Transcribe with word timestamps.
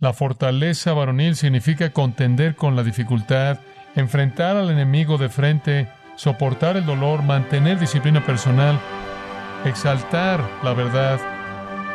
La 0.00 0.14
fortaleza 0.14 0.94
varonil 0.94 1.36
significa 1.36 1.90
contender 1.90 2.56
con 2.56 2.74
la 2.74 2.82
dificultad, 2.82 3.58
enfrentar 3.94 4.56
al 4.56 4.70
enemigo 4.70 5.18
de 5.18 5.28
frente, 5.28 5.88
soportar 6.16 6.78
el 6.78 6.86
dolor, 6.86 7.22
mantener 7.22 7.78
disciplina 7.78 8.24
personal, 8.24 8.80
exaltar 9.66 10.42
la 10.64 10.72
verdad, 10.72 11.20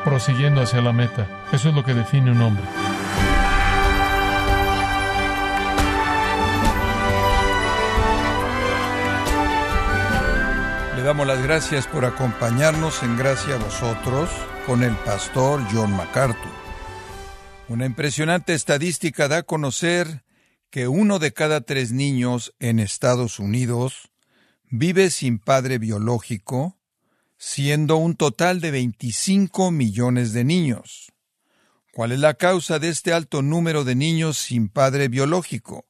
prosiguiendo 0.03 0.61
hacia 0.61 0.83
la 0.83 0.93
meta. 0.93 1.25
Eso 1.51 1.69
es 1.69 1.75
lo 1.75 1.83
que 1.83 1.95
define 1.95 2.29
un 2.29 2.41
hombre. 2.43 2.63
Le 10.95 11.01
damos 11.01 11.25
las 11.25 11.41
gracias 11.41 11.87
por 11.87 12.05
acompañarnos 12.05 13.01
en 13.01 13.17
Gracia 13.17 13.55
a 13.55 13.57
vosotros 13.57 14.29
con 14.67 14.83
el 14.83 14.93
pastor 14.97 15.59
John 15.73 15.97
MacArthur. 15.97 16.64
Una 17.67 17.87
impresionante 17.87 18.53
estadística 18.53 19.27
da 19.27 19.37
a 19.37 19.43
conocer 19.43 20.23
que 20.69 20.87
uno 20.87 21.17
de 21.17 21.33
cada 21.33 21.61
tres 21.61 21.91
niños 21.91 22.53
en 22.59 22.79
Estados 22.79 23.39
Unidos 23.39 24.11
vive 24.69 25.09
sin 25.09 25.39
padre 25.39 25.79
biológico, 25.79 26.77
siendo 27.37 27.97
un 27.97 28.15
total 28.15 28.61
de 28.61 28.69
25 28.69 29.71
millones 29.71 30.31
de 30.31 30.43
niños. 30.43 31.11
¿Cuál 31.91 32.11
es 32.11 32.19
la 32.19 32.35
causa 32.35 32.77
de 32.77 32.89
este 32.89 33.13
alto 33.13 33.41
número 33.41 33.83
de 33.83 33.95
niños 33.95 34.37
sin 34.37 34.69
padre 34.69 35.07
biológico? 35.07 35.87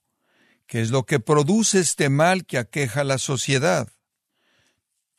¿Qué 0.67 0.81
es 0.81 0.91
lo 0.91 1.05
que 1.05 1.19
produce 1.19 1.79
este 1.79 2.07
mal 2.07 2.45
que 2.45 2.57
aqueja 2.57 3.01
a 3.01 3.05
la 3.05 3.17
sociedad? 3.17 3.89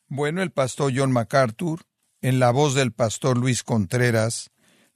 Bueno, 0.07 0.41
el 0.41 0.51
pastor 0.51 0.91
John 0.95 1.11
MacArthur, 1.11 1.85
en 2.21 2.39
la 2.39 2.49
voz 2.49 2.73
del 2.73 2.93
pastor 2.93 3.37
Luis 3.37 3.61
Contreras, 3.63 4.49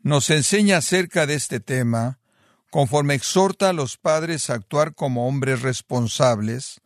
nos 0.03 0.29
enseña 0.29 0.77
acerca 0.77 1.25
de 1.25 1.35
este 1.35 1.59
tema, 1.59 2.19
conforme 2.69 3.13
exhorta 3.13 3.69
a 3.69 3.73
los 3.73 3.97
padres 3.97 4.49
a 4.49 4.55
actuar 4.55 4.95
como 4.95 5.27
hombres 5.27 5.61
responsables. 5.61 6.81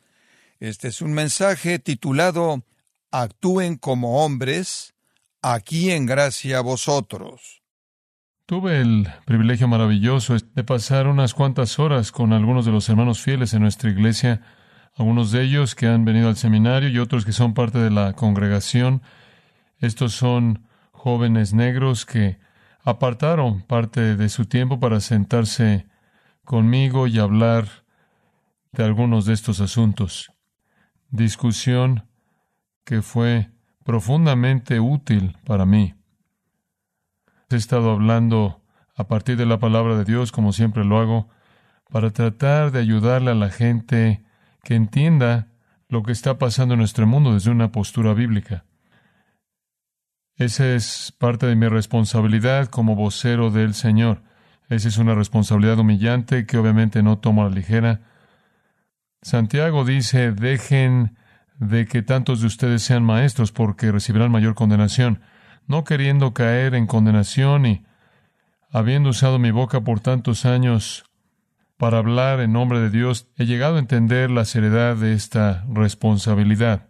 Este 0.60 0.88
es 0.88 1.02
un 1.02 1.14
mensaje 1.14 1.80
titulado 1.80 2.64
Actúen 3.12 3.78
como 3.78 4.26
hombres, 4.26 4.94
aquí 5.42 5.92
en 5.92 6.06
gracia 6.06 6.58
a 6.58 6.62
vosotros. 6.62 7.62
Tuve 8.46 8.80
el 8.82 9.08
privilegio 9.26 9.68
maravilloso 9.68 10.36
de 10.38 10.64
pasar 10.64 11.08
unas 11.08 11.34
cuantas 11.34 11.80
horas 11.80 12.12
con 12.12 12.34
algunos 12.34 12.66
de 12.66 12.72
los 12.72 12.88
hermanos 12.90 13.22
fieles 13.22 13.54
en 13.54 13.62
nuestra 13.62 13.90
iglesia, 13.90 14.42
algunos 14.96 15.32
de 15.32 15.44
ellos 15.44 15.76
que 15.76 15.88
han 15.88 16.06
venido 16.06 16.30
al 16.30 16.36
seminario 16.36 16.90
y 16.90 17.00
otros 17.00 17.26
que 17.26 17.32
son 17.32 17.54
parte 17.54 17.80
de 17.80 17.90
la 17.90 18.14
congregación. 18.14 19.02
Estos 19.80 20.14
son 20.14 20.68
jóvenes 20.92 21.54
negros 21.54 22.06
que 22.06 22.38
apartaron 22.86 23.64
parte 23.64 24.16
de 24.16 24.30
su 24.30 24.46
tiempo 24.46 24.80
para 24.80 25.00
sentarse 25.00 25.88
conmigo 26.46 27.08
y 27.08 27.18
hablar 27.18 27.68
de 28.72 28.84
algunos 28.84 29.26
de 29.26 29.34
estos 29.34 29.60
asuntos. 29.60 30.32
Discusión 31.10 32.08
que 32.84 33.02
fue 33.02 33.50
profundamente 33.84 34.80
útil 34.80 35.36
para 35.46 35.66
mí. 35.66 35.96
He 37.50 37.56
estado 37.56 37.92
hablando 37.92 38.62
a 38.96 39.08
partir 39.08 39.36
de 39.36 39.48
la 39.48 39.58
palabra 39.58 39.98
de 39.98 40.06
Dios, 40.06 40.32
como 40.32 40.54
siempre 40.54 40.86
lo 40.86 41.00
hago, 41.00 41.30
para 41.90 42.12
tratar 42.12 42.72
de 42.72 42.80
ayudarle 42.80 43.32
a 43.32 43.36
la 43.36 43.50
gente 43.50 44.24
que 44.64 44.76
entienda 44.76 45.48
lo 45.90 46.04
que 46.04 46.12
está 46.12 46.38
pasando 46.38 46.76
en 46.76 46.80
nuestro 46.80 47.08
mundo 47.08 47.34
desde 47.34 47.50
una 47.50 47.72
postura 47.72 48.14
bíblica. 48.14 48.65
Esa 50.38 50.76
es 50.76 51.14
parte 51.18 51.46
de 51.46 51.56
mi 51.56 51.70
responsabilidad 51.70 52.68
como 52.68 52.96
vocero 52.96 53.52
del 53.52 53.74
Señor. 53.74 54.22
Esa 54.68 54.90
es 54.90 54.98
una 54.98 55.16
responsabilidad 55.16 55.80
humillante 55.80 56.46
que 56.46 56.58
obviamente 56.58 57.02
no 57.04 57.20
tomo 57.20 57.46
a 57.46 57.50
la 57.50 57.56
ligera. 57.56 58.02
Santiago 59.22 59.86
dice, 59.86 60.34
dejen 60.34 61.16
de 61.58 61.86
que 61.86 62.02
tantos 62.02 62.42
de 62.42 62.48
ustedes 62.48 62.84
sean 62.84 63.04
maestros 63.04 63.54
porque 63.54 63.94
recibirán 63.94 64.30
mayor 64.30 64.56
condenación, 64.56 65.22
no 65.68 65.86
queriendo 65.86 66.34
caer 66.34 66.76
en 66.76 66.86
condenación 66.86 67.66
y 67.66 67.86
habiendo 68.72 69.12
usado 69.12 69.40
mi 69.40 69.52
boca 69.52 69.86
por 69.86 70.02
tantos 70.02 70.46
años 70.46 71.06
para 71.78 72.00
hablar 72.00 72.42
en 72.42 72.52
nombre 72.52 72.82
de 72.82 72.90
Dios, 72.90 73.30
he 73.38 73.46
llegado 73.46 73.78
a 73.78 73.80
entender 73.80 74.32
la 74.32 74.44
seriedad 74.44 74.98
de 74.98 75.14
esta 75.14 75.64
responsabilidad. 75.70 76.90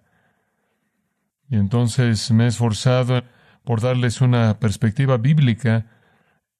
Y 1.48 1.58
entonces 1.58 2.32
me 2.32 2.46
he 2.46 2.48
esforzado 2.48 3.24
por 3.66 3.82
darles 3.82 4.22
una 4.22 4.60
perspectiva 4.60 5.18
bíblica 5.18 5.88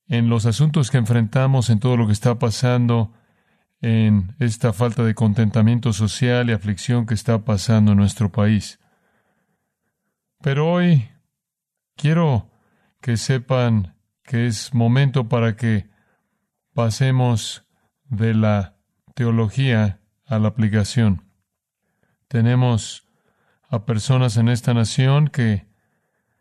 en 0.08 0.30
los 0.30 0.46
asuntos 0.46 0.92
que 0.92 0.98
enfrentamos, 0.98 1.70
en 1.70 1.80
todo 1.80 1.98
lo 1.98 2.08
que 2.08 2.14
está 2.14 2.38
pasando, 2.38 3.14
en 3.82 4.36
esta 4.40 4.74
falta 4.74 5.04
de 5.04 5.16
contentamiento 5.16 5.94
social 5.94 6.50
y 6.50 6.54
aflicción 6.54 7.06
que 7.06 7.14
está 7.14 7.46
pasando 7.46 7.92
en 7.92 7.98
nuestro 7.98 8.32
país. 8.32 8.80
Pero 10.42 10.72
hoy 10.72 11.10
quiero 11.96 12.52
que 13.02 13.18
sepan 13.18 13.96
que 14.24 14.48
es 14.48 14.74
momento 14.74 15.30
para 15.30 15.56
que 15.56 15.90
pasemos 16.74 17.68
de 18.06 18.34
la 18.34 18.76
teología 19.14 20.02
a 20.26 20.40
la 20.40 20.48
aplicación. 20.48 21.24
Tenemos 22.28 23.08
a 23.70 23.86
personas 23.86 24.38
en 24.38 24.50
esta 24.50 24.74
nación 24.74 25.28
que 25.28 25.68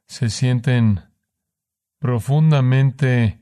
se 0.07 0.31
sienten 0.31 1.03
profundamente 1.99 3.41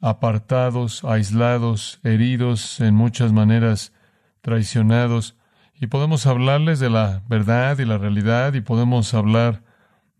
apartados, 0.00 1.04
aislados, 1.04 2.00
heridos, 2.02 2.80
en 2.80 2.94
muchas 2.94 3.32
maneras 3.32 3.92
traicionados, 4.40 5.36
y 5.74 5.86
podemos 5.86 6.26
hablarles 6.26 6.78
de 6.78 6.90
la 6.90 7.22
verdad 7.28 7.78
y 7.78 7.84
la 7.84 7.98
realidad, 7.98 8.54
y 8.54 8.60
podemos 8.60 9.14
hablar 9.14 9.62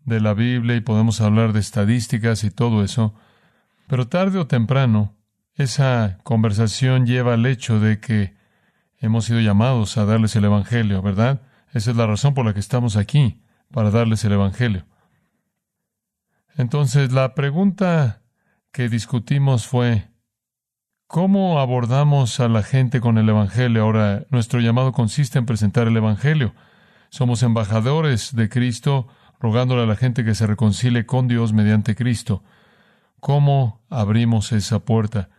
de 0.05 0.19
la 0.19 0.33
Biblia, 0.33 0.75
y 0.75 0.81
podemos 0.81 1.21
hablar 1.21 1.53
de 1.53 1.59
estadísticas 1.59 2.43
y 2.43 2.51
todo 2.51 2.83
eso, 2.83 3.13
pero 3.87 4.07
tarde 4.07 4.39
o 4.39 4.47
temprano 4.47 5.15
esa 5.55 6.17
conversación 6.23 7.05
lleva 7.05 7.33
al 7.33 7.45
hecho 7.45 7.79
de 7.79 7.99
que 7.99 8.35
hemos 8.97 9.25
sido 9.25 9.39
llamados 9.39 9.97
a 9.97 10.05
darles 10.05 10.35
el 10.35 10.45
Evangelio, 10.45 11.01
¿verdad? 11.01 11.41
Esa 11.73 11.91
es 11.91 11.97
la 11.97 12.07
razón 12.07 12.33
por 12.33 12.45
la 12.45 12.53
que 12.53 12.59
estamos 12.59 12.97
aquí, 12.97 13.41
para 13.71 13.91
darles 13.91 14.23
el 14.25 14.33
Evangelio. 14.33 14.85
Entonces, 16.57 17.11
la 17.11 17.35
pregunta 17.35 18.21
que 18.71 18.87
discutimos 18.87 19.67
fue, 19.67 20.07
¿cómo 21.07 21.59
abordamos 21.59 22.39
a 22.39 22.47
la 22.47 22.63
gente 22.63 23.01
con 23.01 23.17
el 23.17 23.27
Evangelio? 23.27 23.83
Ahora, 23.83 24.25
nuestro 24.29 24.61
llamado 24.61 24.93
consiste 24.93 25.37
en 25.37 25.45
presentar 25.45 25.87
el 25.87 25.97
Evangelio. 25.97 26.53
Somos 27.09 27.43
embajadores 27.43 28.35
de 28.35 28.47
Cristo, 28.47 29.07
rogándole 29.39 29.83
a 29.83 29.85
la 29.85 29.97
gente 29.97 30.23
que 30.23 30.33
se 30.33 30.47
reconcilie 30.47 31.05
con 31.05 31.27
Dios 31.27 31.51
mediante 31.51 31.93
Cristo. 31.93 32.41
¿Cómo 33.19 33.83
abrimos 33.89 34.53
esa 34.53 34.79
puerta? 34.79 35.29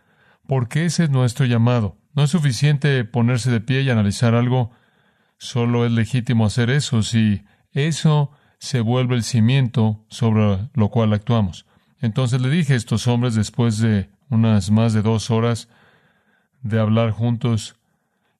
Porque 0.45 0.85
ese 0.85 1.05
es 1.05 1.09
nuestro 1.09 1.45
llamado. 1.47 1.97
No 2.13 2.23
es 2.23 2.29
suficiente 2.29 3.03
ponerse 3.05 3.49
de 3.49 3.61
pie 3.61 3.81
y 3.81 3.89
analizar 3.89 4.35
algo. 4.35 4.71
Solo 5.39 5.85
es 5.85 5.91
legítimo 5.91 6.45
hacer 6.45 6.69
eso 6.69 7.01
si 7.01 7.43
eso 7.71 8.31
se 8.59 8.81
vuelve 8.81 9.15
el 9.15 9.23
cimiento 9.23 10.05
sobre 10.09 10.69
lo 10.73 10.89
cual 10.89 11.13
actuamos. 11.13 11.65
Entonces 11.99 12.41
le 12.41 12.49
dije 12.49 12.73
a 12.73 12.77
estos 12.77 13.07
hombres, 13.07 13.35
después 13.35 13.79
de 13.79 14.09
unas 14.29 14.71
más 14.71 14.93
de 14.93 15.01
dos 15.01 15.31
horas 15.31 15.69
de 16.61 16.79
hablar 16.79 17.11
juntos, 17.11 17.75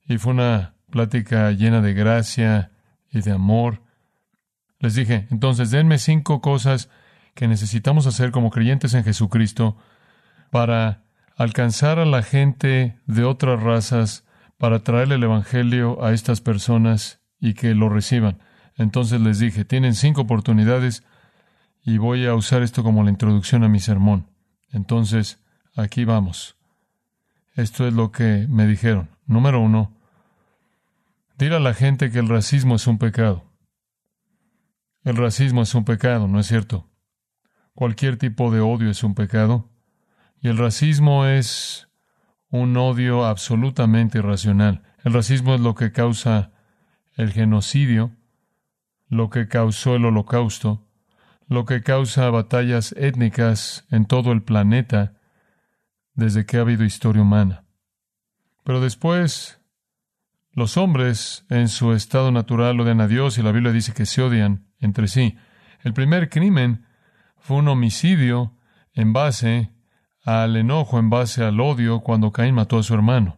y 0.07 0.17
fue 0.17 0.33
una 0.33 0.75
plática 0.89 1.51
llena 1.51 1.81
de 1.81 1.93
gracia 1.93 2.71
y 3.11 3.21
de 3.21 3.31
amor, 3.31 3.81
les 4.79 4.95
dije, 4.95 5.27
entonces 5.31 5.71
denme 5.71 5.97
cinco 5.97 6.41
cosas 6.41 6.89
que 7.33 7.47
necesitamos 7.47 8.05
hacer 8.05 8.31
como 8.31 8.51
creyentes 8.51 8.93
en 8.93 9.03
Jesucristo 9.03 9.77
para 10.51 11.03
alcanzar 11.35 11.99
a 11.99 12.05
la 12.05 12.23
gente 12.23 12.97
de 13.05 13.23
otras 13.23 13.61
razas, 13.61 14.25
para 14.57 14.79
traerle 14.79 15.15
el 15.15 15.23
Evangelio 15.23 16.03
a 16.03 16.13
estas 16.13 16.41
personas 16.41 17.21
y 17.39 17.53
que 17.53 17.75
lo 17.75 17.89
reciban. 17.89 18.39
Entonces 18.77 19.19
les 19.19 19.39
dije, 19.39 19.65
tienen 19.65 19.95
cinco 19.95 20.21
oportunidades 20.21 21.03
y 21.83 21.97
voy 21.97 22.25
a 22.25 22.35
usar 22.35 22.61
esto 22.61 22.83
como 22.83 23.03
la 23.03 23.09
introducción 23.09 23.63
a 23.63 23.69
mi 23.69 23.79
sermón. 23.79 24.27
Entonces, 24.71 25.43
aquí 25.75 26.05
vamos. 26.05 26.55
Esto 27.55 27.87
es 27.87 27.93
lo 27.93 28.11
que 28.11 28.45
me 28.49 28.67
dijeron. 28.67 29.09
Número 29.25 29.59
uno, 29.59 29.91
dile 31.37 31.55
a 31.55 31.59
la 31.59 31.73
gente 31.73 32.11
que 32.11 32.19
el 32.19 32.29
racismo 32.29 32.75
es 32.75 32.85
un 32.87 32.99
pecado. 32.99 33.45
El 35.03 35.15
racismo 35.15 35.61
es 35.61 35.73
un 35.73 35.85
pecado, 35.85 36.27
¿no 36.27 36.39
es 36.39 36.47
cierto? 36.47 36.87
Cualquier 37.73 38.17
tipo 38.17 38.51
de 38.51 38.59
odio 38.59 38.89
es 38.89 39.03
un 39.03 39.15
pecado. 39.15 39.69
Y 40.41 40.49
el 40.49 40.57
racismo 40.57 41.25
es 41.25 41.87
un 42.49 42.75
odio 42.77 43.25
absolutamente 43.25 44.19
irracional. 44.19 44.83
El 45.03 45.13
racismo 45.13 45.55
es 45.55 45.61
lo 45.61 45.73
que 45.75 45.91
causa 45.91 46.51
el 47.15 47.31
genocidio, 47.31 48.11
lo 49.09 49.29
que 49.29 49.47
causó 49.47 49.95
el 49.95 50.05
holocausto, 50.05 50.87
lo 51.47 51.65
que 51.65 51.81
causa 51.81 52.29
batallas 52.29 52.93
étnicas 52.97 53.85
en 53.89 54.05
todo 54.05 54.31
el 54.31 54.43
planeta 54.43 55.13
desde 56.13 56.45
que 56.45 56.57
ha 56.57 56.61
habido 56.61 56.83
historia 56.83 57.21
humana. 57.21 57.65
Pero 58.63 58.81
después, 58.81 59.61
los 60.51 60.75
hombres 60.75 61.45
en 61.49 61.69
su 61.69 61.93
estado 61.93 62.31
natural 62.31 62.79
odian 62.79 62.99
a 62.99 63.07
Dios 63.07 63.37
y 63.37 63.43
la 63.43 63.51
Biblia 63.51 63.71
dice 63.71 63.93
que 63.93 64.05
se 64.05 64.21
odian 64.21 64.67
entre 64.79 65.07
sí. 65.07 65.37
El 65.83 65.93
primer 65.93 66.29
crimen 66.29 66.85
fue 67.37 67.57
un 67.57 67.67
homicidio 67.67 68.57
en 68.93 69.13
base 69.13 69.71
al 70.25 70.57
enojo, 70.57 70.99
en 70.99 71.09
base 71.09 71.43
al 71.43 71.61
odio, 71.61 72.01
cuando 72.01 72.31
Caín 72.31 72.55
mató 72.55 72.79
a 72.79 72.83
su 72.83 72.93
hermano. 72.93 73.36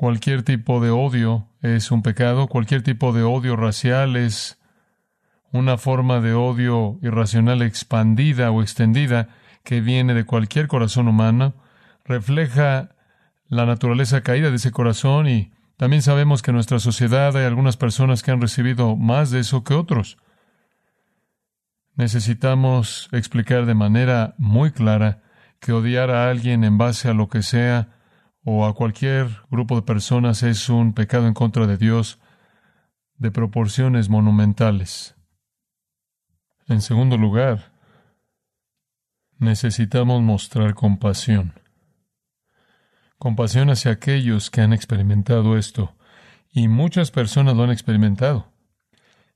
Cualquier 0.00 0.44
tipo 0.44 0.80
de 0.80 0.88
odio 0.88 1.46
es 1.60 1.90
un 1.90 2.00
pecado, 2.00 2.46
cualquier 2.46 2.82
tipo 2.82 3.12
de 3.12 3.22
odio 3.22 3.54
racial 3.54 4.16
es 4.16 4.58
una 5.52 5.76
forma 5.76 6.20
de 6.20 6.32
odio 6.32 6.98
irracional 7.02 7.60
expandida 7.60 8.50
o 8.50 8.62
extendida 8.62 9.28
que 9.62 9.82
viene 9.82 10.14
de 10.14 10.24
cualquier 10.24 10.68
corazón 10.68 11.06
humano, 11.06 11.52
refleja 12.02 12.92
la 13.46 13.66
naturaleza 13.66 14.22
caída 14.22 14.48
de 14.48 14.56
ese 14.56 14.70
corazón 14.70 15.28
y 15.28 15.52
también 15.76 16.00
sabemos 16.00 16.40
que 16.40 16.50
en 16.50 16.54
nuestra 16.54 16.78
sociedad 16.78 17.36
hay 17.36 17.44
algunas 17.44 17.76
personas 17.76 18.22
que 18.22 18.30
han 18.30 18.40
recibido 18.40 18.96
más 18.96 19.30
de 19.30 19.40
eso 19.40 19.64
que 19.64 19.74
otros. 19.74 20.16
Necesitamos 21.94 23.10
explicar 23.12 23.66
de 23.66 23.74
manera 23.74 24.34
muy 24.38 24.70
clara 24.70 25.20
que 25.60 25.72
odiar 25.72 26.10
a 26.10 26.30
alguien 26.30 26.64
en 26.64 26.78
base 26.78 27.10
a 27.10 27.12
lo 27.12 27.28
que 27.28 27.42
sea 27.42 27.99
o 28.44 28.66
a 28.66 28.74
cualquier 28.74 29.28
grupo 29.50 29.76
de 29.76 29.82
personas 29.82 30.42
es 30.42 30.68
un 30.68 30.94
pecado 30.94 31.26
en 31.26 31.34
contra 31.34 31.66
de 31.66 31.76
Dios 31.76 32.18
de 33.16 33.30
proporciones 33.30 34.08
monumentales. 34.08 35.14
En 36.68 36.80
segundo 36.80 37.18
lugar, 37.18 37.72
necesitamos 39.38 40.22
mostrar 40.22 40.74
compasión. 40.74 41.54
Compasión 43.18 43.68
hacia 43.68 43.92
aquellos 43.92 44.50
que 44.50 44.62
han 44.62 44.72
experimentado 44.72 45.58
esto. 45.58 45.94
Y 46.52 46.68
muchas 46.68 47.10
personas 47.10 47.56
lo 47.56 47.64
han 47.64 47.70
experimentado. 47.70 48.50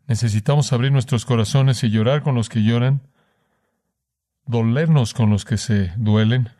Necesitamos 0.06 0.72
abrir 0.72 0.92
nuestros 0.92 1.26
corazones 1.26 1.84
y 1.84 1.90
llorar 1.90 2.22
con 2.22 2.34
los 2.34 2.48
que 2.48 2.62
lloran, 2.62 3.02
dolernos 4.46 5.12
con 5.12 5.30
los 5.30 5.44
que 5.44 5.58
se 5.58 5.92
duelen. 5.96 6.50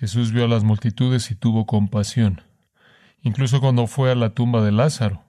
Jesús 0.00 0.32
vio 0.32 0.46
a 0.46 0.48
las 0.48 0.64
multitudes 0.64 1.30
y 1.30 1.34
tuvo 1.34 1.66
compasión, 1.66 2.40
incluso 3.20 3.60
cuando 3.60 3.86
fue 3.86 4.10
a 4.10 4.14
la 4.14 4.30
tumba 4.30 4.62
de 4.62 4.72
Lázaro. 4.72 5.24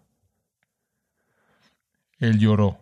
Él 2.20 2.40
lloró. 2.40 2.80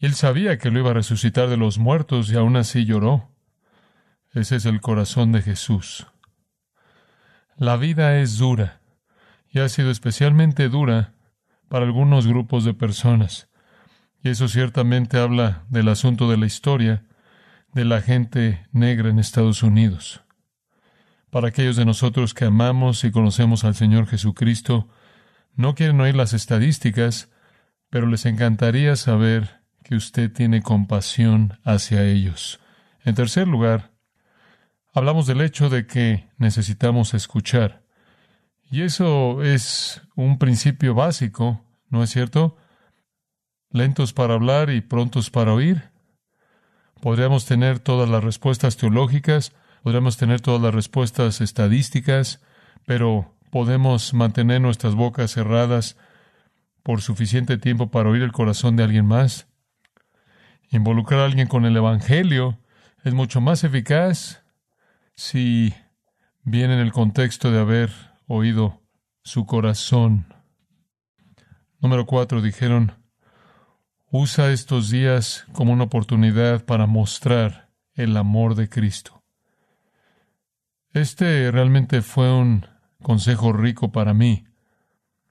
Él 0.00 0.14
sabía 0.14 0.56
que 0.56 0.70
lo 0.70 0.78
iba 0.78 0.92
a 0.92 0.94
resucitar 0.94 1.50
de 1.50 1.58
los 1.58 1.76
muertos 1.76 2.32
y 2.32 2.36
aún 2.36 2.56
así 2.56 2.86
lloró. 2.86 3.28
Ese 4.32 4.56
es 4.56 4.64
el 4.64 4.80
corazón 4.80 5.32
de 5.32 5.42
Jesús. 5.42 6.06
La 7.58 7.76
vida 7.76 8.18
es 8.20 8.38
dura 8.38 8.80
y 9.50 9.58
ha 9.58 9.68
sido 9.68 9.90
especialmente 9.90 10.70
dura 10.70 11.12
para 11.68 11.84
algunos 11.84 12.26
grupos 12.26 12.64
de 12.64 12.72
personas. 12.72 13.50
Y 14.22 14.30
eso 14.30 14.48
ciertamente 14.48 15.18
habla 15.18 15.66
del 15.68 15.88
asunto 15.90 16.30
de 16.30 16.38
la 16.38 16.46
historia 16.46 17.04
de 17.72 17.84
la 17.84 18.02
gente 18.02 18.66
negra 18.72 19.10
en 19.10 19.18
Estados 19.18 19.62
Unidos. 19.62 20.22
Para 21.30 21.48
aquellos 21.48 21.76
de 21.76 21.84
nosotros 21.84 22.34
que 22.34 22.46
amamos 22.46 23.04
y 23.04 23.12
conocemos 23.12 23.64
al 23.64 23.74
Señor 23.76 24.06
Jesucristo, 24.06 24.88
no 25.54 25.74
quieren 25.74 26.00
oír 26.00 26.16
las 26.16 26.32
estadísticas, 26.32 27.30
pero 27.88 28.06
les 28.06 28.26
encantaría 28.26 28.96
saber 28.96 29.60
que 29.84 29.94
usted 29.94 30.32
tiene 30.32 30.62
compasión 30.62 31.58
hacia 31.64 32.04
ellos. 32.04 32.60
En 33.04 33.14
tercer 33.14 33.46
lugar, 33.46 33.92
hablamos 34.92 35.26
del 35.26 35.40
hecho 35.40 35.68
de 35.68 35.86
que 35.86 36.28
necesitamos 36.38 37.14
escuchar. 37.14 37.84
Y 38.70 38.82
eso 38.82 39.42
es 39.42 40.02
un 40.14 40.38
principio 40.38 40.94
básico, 40.94 41.64
¿no 41.88 42.02
es 42.02 42.10
cierto? 42.10 42.56
Lentos 43.70 44.12
para 44.12 44.34
hablar 44.34 44.70
y 44.70 44.80
prontos 44.80 45.30
para 45.30 45.52
oír. 45.52 45.89
Podríamos 47.00 47.46
tener 47.46 47.78
todas 47.78 48.08
las 48.08 48.22
respuestas 48.22 48.76
teológicas, 48.76 49.52
podríamos 49.82 50.16
tener 50.18 50.40
todas 50.40 50.60
las 50.60 50.74
respuestas 50.74 51.40
estadísticas, 51.40 52.40
pero 52.86 53.34
podemos 53.50 54.12
mantener 54.12 54.60
nuestras 54.60 54.94
bocas 54.94 55.32
cerradas 55.32 55.96
por 56.82 57.00
suficiente 57.00 57.56
tiempo 57.58 57.90
para 57.90 58.10
oír 58.10 58.22
el 58.22 58.32
corazón 58.32 58.76
de 58.76 58.84
alguien 58.84 59.06
más. 59.06 59.48
Involucrar 60.70 61.20
a 61.20 61.24
alguien 61.24 61.48
con 61.48 61.64
el 61.64 61.76
Evangelio 61.76 62.58
es 63.02 63.14
mucho 63.14 63.40
más 63.40 63.64
eficaz 63.64 64.42
si 65.14 65.74
viene 66.42 66.74
en 66.74 66.80
el 66.80 66.92
contexto 66.92 67.50
de 67.50 67.60
haber 67.60 67.90
oído 68.26 68.82
su 69.22 69.46
corazón. 69.46 70.26
Número 71.80 72.04
cuatro, 72.06 72.42
dijeron, 72.42 72.92
usa 74.10 74.50
estos 74.50 74.90
días 74.90 75.46
como 75.52 75.72
una 75.72 75.84
oportunidad 75.84 76.64
para 76.64 76.86
mostrar 76.86 77.70
el 77.94 78.16
amor 78.16 78.56
de 78.56 78.68
Cristo. 78.68 79.22
Este 80.92 81.50
realmente 81.52 82.02
fue 82.02 82.32
un 82.32 82.66
consejo 83.02 83.52
rico 83.52 83.92
para 83.92 84.12
mí. 84.12 84.44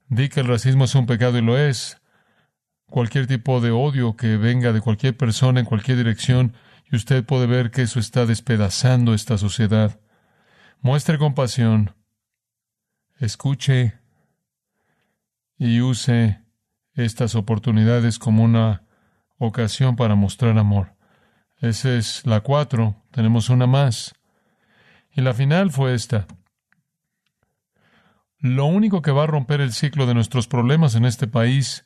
Di 0.08 0.30
que 0.30 0.40
el 0.40 0.48
racismo 0.48 0.86
es 0.86 0.96
un 0.96 1.06
pecado 1.06 1.38
y 1.38 1.42
lo 1.42 1.58
es, 1.58 2.02
cualquier 2.90 3.28
tipo 3.28 3.60
de 3.60 3.72
odio 3.72 4.16
que 4.16 4.38
venga 4.38 4.72
de 4.72 4.82
cualquier 4.82 5.16
persona 5.16 5.60
en 5.60 5.66
cualquier 5.66 5.98
dirección, 5.98 6.56
y 6.92 6.96
usted 6.96 7.24
puede 7.24 7.46
ver 7.46 7.70
que 7.70 7.84
eso 7.84 8.00
está 8.00 8.26
despedazando 8.26 9.14
esta 9.14 9.38
sociedad. 9.38 10.00
Muestre 10.82 11.20
compasión, 11.20 11.94
escuche 13.20 14.00
y 15.58 15.82
use 15.82 16.42
estas 17.06 17.36
oportunidades 17.36 18.20
como 18.20 18.44
una 18.44 18.84
ocasión 19.38 19.96
para 19.96 20.16
mostrar 20.16 20.58
amor. 20.58 20.96
Esa 21.58 21.94
es 21.96 22.26
la 22.26 22.42
cuatro, 22.42 23.04
tenemos 23.12 23.50
una 23.50 23.68
más. 23.68 24.16
Y 25.12 25.22
la 25.22 25.34
final 25.34 25.72
fue 25.72 25.94
esta. 25.94 26.28
Lo 28.38 28.66
único 28.66 29.02
que 29.02 29.12
va 29.12 29.24
a 29.24 29.28
romper 29.28 29.60
el 29.60 29.74
ciclo 29.74 30.06
de 30.06 30.14
nuestros 30.14 30.48
problemas 30.48 30.96
en 30.96 31.06
este 31.06 31.28
país 31.28 31.86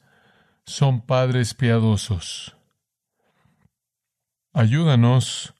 son 0.66 1.02
padres 1.02 1.54
piadosos. 1.56 2.56
Ayúdanos 4.54 5.56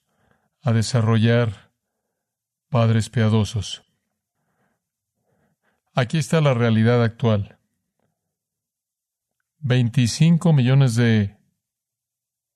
a 0.62 0.72
desarrollar 0.72 1.72
padres 2.70 3.10
piadosos. 3.10 3.82
Aquí 5.94 6.18
está 6.18 6.40
la 6.40 6.54
realidad 6.54 7.02
actual. 7.02 7.58
25 9.66 10.52
millones 10.52 10.94
de 10.94 11.38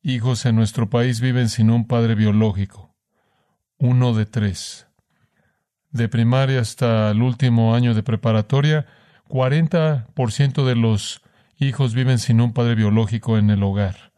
hijos 0.03 0.45
en 0.45 0.57
nuestro 0.57 0.91
país 0.91 1.23
viven 1.23 1.49
sin 1.49 1.71
un 1.71 1.87
padre 1.87 2.15
biológico. 2.15 2.95
Uno 3.79 4.13
de 4.13 4.27
tres. 4.27 4.89
De 5.91 6.11
primaria 6.11 6.61
hasta 6.61 7.11
el 7.11 7.23
último 7.23 7.75
año 7.75 7.95
de 7.95 8.03
preparatoria, 8.03 8.85
40% 9.27 10.67
de 10.67 10.77
los 10.77 11.23
hijos 11.57 11.95
viven 11.95 12.19
sin 12.19 12.43
un 12.43 12.53
padre 12.53 12.75
biológico 12.75 13.39
en 13.39 13.49
el 13.49 13.63
hogar. 13.63 14.13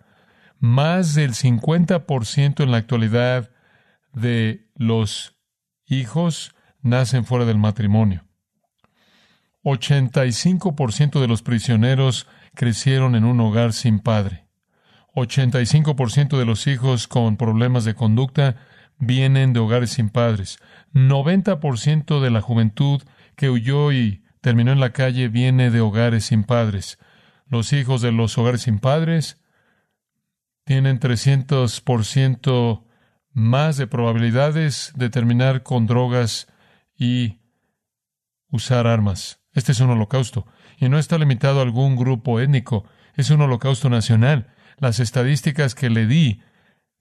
Más 0.58 1.14
del 1.14 1.34
50% 1.34 2.64
en 2.64 2.72
la 2.72 2.78
actualidad 2.78 3.52
de 4.12 4.68
los 4.74 5.38
hijos 5.86 6.56
nacen 6.82 7.24
fuera 7.24 7.44
del 7.44 7.58
matrimonio. 7.58 8.24
85% 9.62 11.20
de 11.20 11.28
los 11.28 11.42
prisioneros 11.42 12.26
crecieron 12.54 13.14
en 13.14 13.24
un 13.24 13.40
hogar 13.40 13.72
sin 13.72 14.00
padre. 14.00 14.46
85% 15.14 16.38
de 16.38 16.44
los 16.44 16.66
hijos 16.66 17.08
con 17.08 17.36
problemas 17.36 17.84
de 17.84 17.94
conducta 17.94 18.56
vienen 18.98 19.52
de 19.52 19.60
hogares 19.60 19.90
sin 19.90 20.10
padres. 20.10 20.58
90% 20.92 22.20
de 22.20 22.30
la 22.30 22.40
juventud 22.40 23.02
que 23.36 23.50
huyó 23.50 23.92
y 23.92 24.22
terminó 24.40 24.72
en 24.72 24.80
la 24.80 24.92
calle 24.92 25.28
viene 25.28 25.70
de 25.70 25.80
hogares 25.80 26.26
sin 26.26 26.44
padres. 26.44 26.98
Los 27.46 27.72
hijos 27.72 28.02
de 28.02 28.12
los 28.12 28.38
hogares 28.38 28.62
sin 28.62 28.78
padres 28.78 29.40
tienen 30.64 31.00
300% 31.00 32.84
más 33.32 33.76
de 33.76 33.86
probabilidades 33.86 34.92
de 34.94 35.10
terminar 35.10 35.62
con 35.62 35.86
drogas 35.86 36.46
y 36.96 37.40
usar 38.50 38.86
armas. 38.86 39.40
Este 39.52 39.72
es 39.72 39.80
un 39.80 39.90
holocausto. 39.90 40.46
Y 40.80 40.88
no 40.88 40.98
está 40.98 41.18
limitado 41.18 41.60
a 41.60 41.62
algún 41.62 41.94
grupo 41.94 42.40
étnico. 42.40 42.84
Es 43.14 43.30
un 43.30 43.42
holocausto 43.42 43.90
nacional. 43.90 44.48
Las 44.78 44.98
estadísticas 44.98 45.74
que 45.74 45.90
le 45.90 46.06
di 46.06 46.40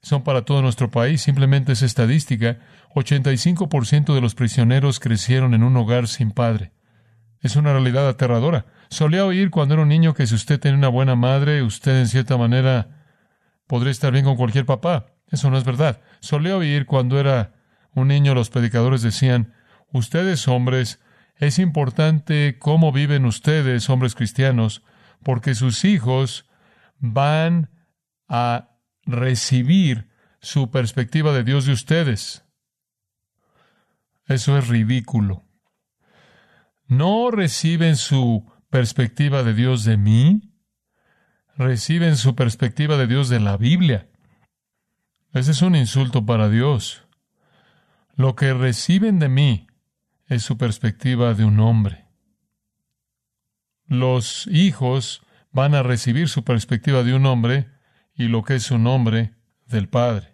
son 0.02 0.22
para 0.22 0.42
todo 0.44 0.60
nuestro 0.60 0.90
país. 0.90 1.22
Simplemente 1.22 1.72
es 1.72 1.82
estadística. 1.82 2.58
85% 2.94 4.14
de 4.14 4.20
los 4.20 4.34
prisioneros 4.34 5.00
crecieron 5.00 5.54
en 5.54 5.62
un 5.62 5.76
hogar 5.78 6.06
sin 6.06 6.30
padre. 6.30 6.72
Es 7.40 7.56
una 7.56 7.72
realidad 7.72 8.06
aterradora. 8.06 8.66
Solía 8.90 9.24
oír 9.24 9.50
cuando 9.50 9.74
era 9.74 9.82
un 9.82 9.88
niño 9.88 10.12
que 10.12 10.26
si 10.26 10.34
usted 10.34 10.60
tiene 10.60 10.76
una 10.76 10.88
buena 10.88 11.16
madre, 11.16 11.62
usted 11.62 11.98
en 12.00 12.06
cierta 12.06 12.36
manera 12.36 13.06
podría 13.66 13.92
estar 13.92 14.12
bien 14.12 14.26
con 14.26 14.36
cualquier 14.36 14.66
papá. 14.66 15.06
Eso 15.28 15.50
no 15.50 15.56
es 15.56 15.64
verdad. 15.64 16.00
Solía 16.20 16.56
oír 16.56 16.84
cuando 16.84 17.18
era 17.18 17.54
un 17.94 18.08
niño 18.08 18.34
los 18.34 18.50
predicadores 18.50 19.00
decían, 19.00 19.54
ustedes 19.90 20.48
hombres, 20.48 21.00
es 21.40 21.58
importante 21.58 22.58
cómo 22.58 22.92
viven 22.92 23.24
ustedes, 23.24 23.88
hombres 23.88 24.14
cristianos, 24.14 24.84
porque 25.22 25.54
sus 25.54 25.86
hijos 25.86 26.46
van 26.98 27.70
a 28.28 28.76
recibir 29.06 30.10
su 30.42 30.70
perspectiva 30.70 31.32
de 31.32 31.42
Dios 31.42 31.64
de 31.64 31.72
ustedes. 31.72 32.44
Eso 34.26 34.58
es 34.58 34.68
ridículo. 34.68 35.46
¿No 36.86 37.30
reciben 37.30 37.96
su 37.96 38.52
perspectiva 38.68 39.42
de 39.42 39.54
Dios 39.54 39.84
de 39.84 39.96
mí? 39.96 40.54
Reciben 41.56 42.16
su 42.16 42.36
perspectiva 42.36 42.98
de 42.98 43.06
Dios 43.06 43.30
de 43.30 43.40
la 43.40 43.56
Biblia. 43.56 44.10
Ese 45.32 45.52
es 45.52 45.62
un 45.62 45.74
insulto 45.74 46.26
para 46.26 46.50
Dios. 46.50 47.06
Lo 48.14 48.36
que 48.36 48.52
reciben 48.52 49.18
de 49.18 49.30
mí 49.30 49.69
es 50.30 50.44
su 50.44 50.56
perspectiva 50.56 51.34
de 51.34 51.44
un 51.44 51.58
hombre. 51.58 52.06
Los 53.86 54.46
hijos 54.46 55.22
van 55.50 55.74
a 55.74 55.82
recibir 55.82 56.28
su 56.28 56.44
perspectiva 56.44 57.02
de 57.02 57.14
un 57.14 57.26
hombre 57.26 57.68
y 58.14 58.28
lo 58.28 58.44
que 58.44 58.54
es 58.54 58.70
un 58.70 58.86
hombre 58.86 59.34
del 59.66 59.88
Padre. 59.88 60.32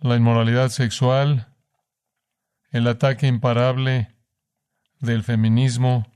La 0.00 0.14
inmoralidad 0.14 0.68
sexual, 0.68 1.52
el 2.70 2.86
ataque 2.86 3.26
imparable 3.26 4.14
del 5.00 5.24
feminismo, 5.24 6.06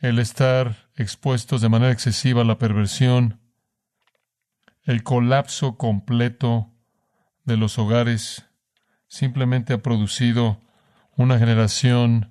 el 0.00 0.18
estar 0.18 0.90
expuestos 0.96 1.60
de 1.60 1.68
manera 1.68 1.92
excesiva 1.92 2.42
a 2.42 2.44
la 2.44 2.58
perversión, 2.58 3.40
el 4.82 5.04
colapso 5.04 5.78
completo 5.78 6.72
de 7.44 7.56
los 7.56 7.78
hogares 7.78 8.44
simplemente 9.12 9.74
ha 9.74 9.82
producido 9.82 10.58
una 11.18 11.38
generación 11.38 12.30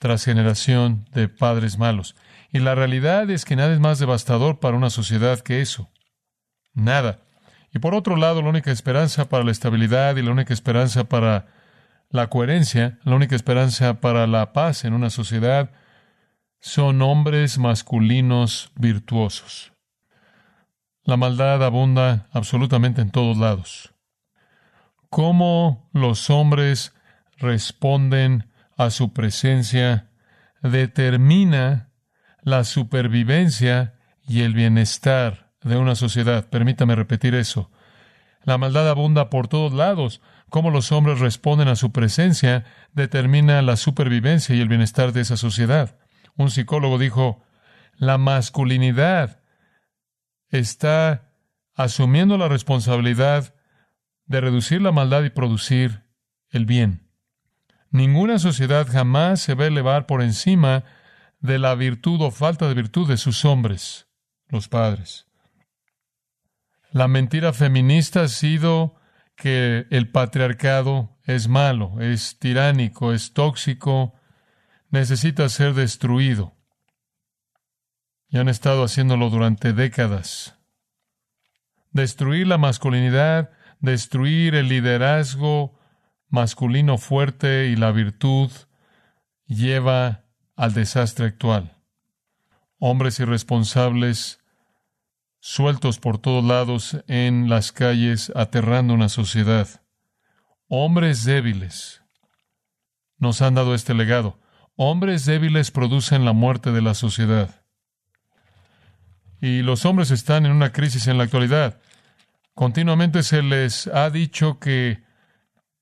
tras 0.00 0.24
generación 0.24 1.06
de 1.14 1.28
padres 1.28 1.78
malos. 1.78 2.16
Y 2.50 2.58
la 2.58 2.74
realidad 2.74 3.30
es 3.30 3.44
que 3.44 3.54
nada 3.54 3.72
es 3.72 3.78
más 3.78 4.00
devastador 4.00 4.58
para 4.58 4.76
una 4.76 4.90
sociedad 4.90 5.38
que 5.38 5.60
eso. 5.60 5.88
Nada. 6.74 7.20
Y 7.72 7.78
por 7.78 7.94
otro 7.94 8.16
lado, 8.16 8.42
la 8.42 8.48
única 8.48 8.72
esperanza 8.72 9.28
para 9.28 9.44
la 9.44 9.52
estabilidad 9.52 10.16
y 10.16 10.22
la 10.22 10.32
única 10.32 10.52
esperanza 10.52 11.04
para 11.04 11.46
la 12.10 12.28
coherencia, 12.28 12.98
la 13.04 13.14
única 13.14 13.36
esperanza 13.36 14.00
para 14.00 14.26
la 14.26 14.52
paz 14.52 14.84
en 14.84 14.94
una 14.94 15.10
sociedad 15.10 15.70
son 16.58 17.00
hombres 17.00 17.58
masculinos 17.58 18.72
virtuosos. 18.74 19.72
La 21.04 21.16
maldad 21.16 21.62
abunda 21.62 22.26
absolutamente 22.32 23.02
en 23.02 23.10
todos 23.10 23.36
lados. 23.36 23.94
Cómo 25.10 25.88
los 25.92 26.30
hombres 26.30 26.94
responden 27.38 28.50
a 28.76 28.90
su 28.90 29.12
presencia 29.12 30.10
determina 30.62 31.90
la 32.42 32.64
supervivencia 32.64 33.94
y 34.26 34.42
el 34.42 34.54
bienestar 34.54 35.52
de 35.62 35.76
una 35.76 35.94
sociedad. 35.94 36.48
Permítame 36.48 36.94
repetir 36.94 37.34
eso. 37.34 37.70
La 38.44 38.58
maldad 38.58 38.88
abunda 38.88 39.30
por 39.30 39.48
todos 39.48 39.72
lados. 39.72 40.20
Cómo 40.48 40.70
los 40.70 40.92
hombres 40.92 41.18
responden 41.20 41.68
a 41.68 41.76
su 41.76 41.92
presencia 41.92 42.64
determina 42.92 43.60
la 43.62 43.76
supervivencia 43.76 44.54
y 44.54 44.60
el 44.60 44.68
bienestar 44.68 45.12
de 45.12 45.20
esa 45.20 45.36
sociedad. 45.36 45.98
Un 46.36 46.50
psicólogo 46.50 46.98
dijo, 46.98 47.42
la 47.96 48.16
masculinidad 48.16 49.42
está 50.50 51.32
asumiendo 51.74 52.38
la 52.38 52.48
responsabilidad 52.48 53.54
de 54.28 54.40
reducir 54.40 54.80
la 54.80 54.92
maldad 54.92 55.24
y 55.24 55.30
producir 55.30 56.04
el 56.50 56.66
bien. 56.66 57.08
Ninguna 57.90 58.38
sociedad 58.38 58.86
jamás 58.86 59.40
se 59.40 59.54
va 59.54 59.66
elevar 59.66 60.06
por 60.06 60.22
encima 60.22 60.84
de 61.40 61.58
la 61.58 61.74
virtud 61.74 62.20
o 62.20 62.30
falta 62.30 62.68
de 62.68 62.74
virtud 62.74 63.08
de 63.08 63.16
sus 63.16 63.44
hombres, 63.44 64.06
los 64.48 64.68
padres. 64.68 65.26
La 66.90 67.08
mentira 67.08 67.52
feminista 67.52 68.22
ha 68.22 68.28
sido 68.28 68.94
que 69.36 69.86
el 69.90 70.10
patriarcado 70.10 71.16
es 71.24 71.48
malo, 71.48 72.00
es 72.00 72.38
tiránico, 72.38 73.12
es 73.12 73.32
tóxico, 73.32 74.14
necesita 74.90 75.48
ser 75.48 75.74
destruido. 75.74 76.54
Y 78.28 78.38
han 78.38 78.48
estado 78.48 78.84
haciéndolo 78.84 79.30
durante 79.30 79.72
décadas. 79.72 80.56
Destruir 81.92 82.46
la 82.46 82.58
masculinidad, 82.58 83.50
destruir 83.80 84.54
el 84.54 84.68
liderazgo 84.68 85.78
masculino 86.28 86.98
fuerte 86.98 87.68
y 87.68 87.76
la 87.76 87.92
virtud 87.92 88.50
lleva 89.46 90.24
al 90.56 90.74
desastre 90.74 91.26
actual. 91.26 91.76
Hombres 92.78 93.18
irresponsables 93.20 94.40
sueltos 95.40 95.98
por 95.98 96.18
todos 96.18 96.44
lados 96.44 96.98
en 97.06 97.48
las 97.48 97.72
calles, 97.72 98.32
aterrando 98.34 98.94
una 98.94 99.08
sociedad. 99.08 99.68
Hombres 100.68 101.24
débiles 101.24 102.02
nos 103.18 103.42
han 103.42 103.54
dado 103.54 103.74
este 103.74 103.94
legado. 103.94 104.38
Hombres 104.76 105.24
débiles 105.24 105.70
producen 105.70 106.24
la 106.24 106.32
muerte 106.32 106.70
de 106.70 106.82
la 106.82 106.94
sociedad. 106.94 107.64
Y 109.40 109.62
los 109.62 109.84
hombres 109.84 110.10
están 110.10 110.46
en 110.46 110.52
una 110.52 110.72
crisis 110.72 111.06
en 111.06 111.18
la 111.18 111.24
actualidad. 111.24 111.80
Continuamente 112.58 113.22
se 113.22 113.40
les 113.40 113.86
ha 113.86 114.10
dicho 114.10 114.58
que 114.58 115.04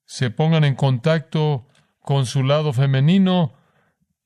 se 0.04 0.30
pongan 0.30 0.62
en 0.62 0.74
contacto 0.74 1.66
con 2.00 2.26
su 2.26 2.42
lado 2.42 2.74
femenino 2.74 3.54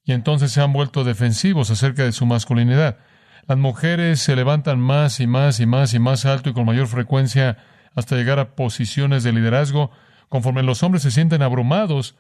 y 0.02 0.10
entonces 0.10 0.50
se 0.50 0.60
han 0.60 0.72
vuelto 0.72 1.04
defensivos 1.04 1.70
acerca 1.70 2.02
de 2.02 2.10
su 2.10 2.26
masculinidad. 2.26 2.98
Las 3.46 3.56
mujeres 3.56 4.18
se 4.20 4.34
levantan 4.34 4.80
más 4.80 5.20
y 5.20 5.28
más 5.28 5.60
y 5.60 5.66
más 5.66 5.94
y 5.94 6.00
más 6.00 6.26
alto 6.26 6.50
y 6.50 6.52
con 6.52 6.66
mayor 6.66 6.88
frecuencia 6.88 7.56
hasta 7.94 8.16
llegar 8.16 8.40
a 8.40 8.56
posiciones 8.56 9.22
de 9.22 9.32
liderazgo, 9.32 9.92
conforme 10.28 10.64
los 10.64 10.82
hombres 10.82 11.04
se 11.04 11.12
sienten 11.12 11.42
abrumados 11.42 12.16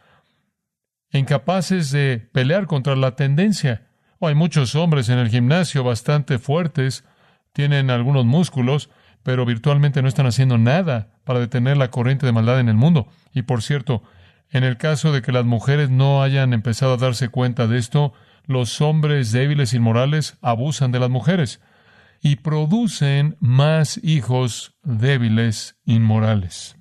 e 1.10 1.18
incapaces 1.18 1.90
de 1.90 2.18
pelear 2.32 2.68
contra 2.68 2.94
la 2.94 3.16
tendencia. 3.16 3.88
O 4.20 4.28
hay 4.28 4.36
muchos 4.36 4.76
hombres 4.76 5.08
en 5.08 5.18
el 5.18 5.28
gimnasio 5.28 5.82
bastante 5.82 6.38
fuertes, 6.38 7.04
tienen 7.52 7.90
algunos 7.90 8.24
músculos, 8.26 8.90
pero 9.22 9.44
virtualmente 9.44 10.02
no 10.02 10.08
están 10.08 10.26
haciendo 10.26 10.58
nada 10.58 11.08
para 11.24 11.40
detener 11.40 11.76
la 11.76 11.90
corriente 11.90 12.26
de 12.26 12.32
maldad 12.32 12.60
en 12.60 12.68
el 12.68 12.76
mundo. 12.76 13.08
Y 13.32 13.42
por 13.42 13.62
cierto, 13.62 14.02
en 14.50 14.64
el 14.64 14.76
caso 14.76 15.12
de 15.12 15.22
que 15.22 15.32
las 15.32 15.44
mujeres 15.44 15.90
no 15.90 16.22
hayan 16.22 16.52
empezado 16.52 16.94
a 16.94 16.96
darse 16.96 17.28
cuenta 17.28 17.66
de 17.66 17.78
esto, 17.78 18.12
los 18.46 18.80
hombres 18.80 19.30
débiles 19.32 19.72
y 19.72 19.76
inmorales 19.76 20.38
abusan 20.40 20.90
de 20.90 21.00
las 21.00 21.10
mujeres 21.10 21.60
y 22.20 22.36
producen 22.36 23.36
más 23.40 23.98
hijos 24.02 24.76
débiles 24.82 25.76
inmorales. 25.84 26.76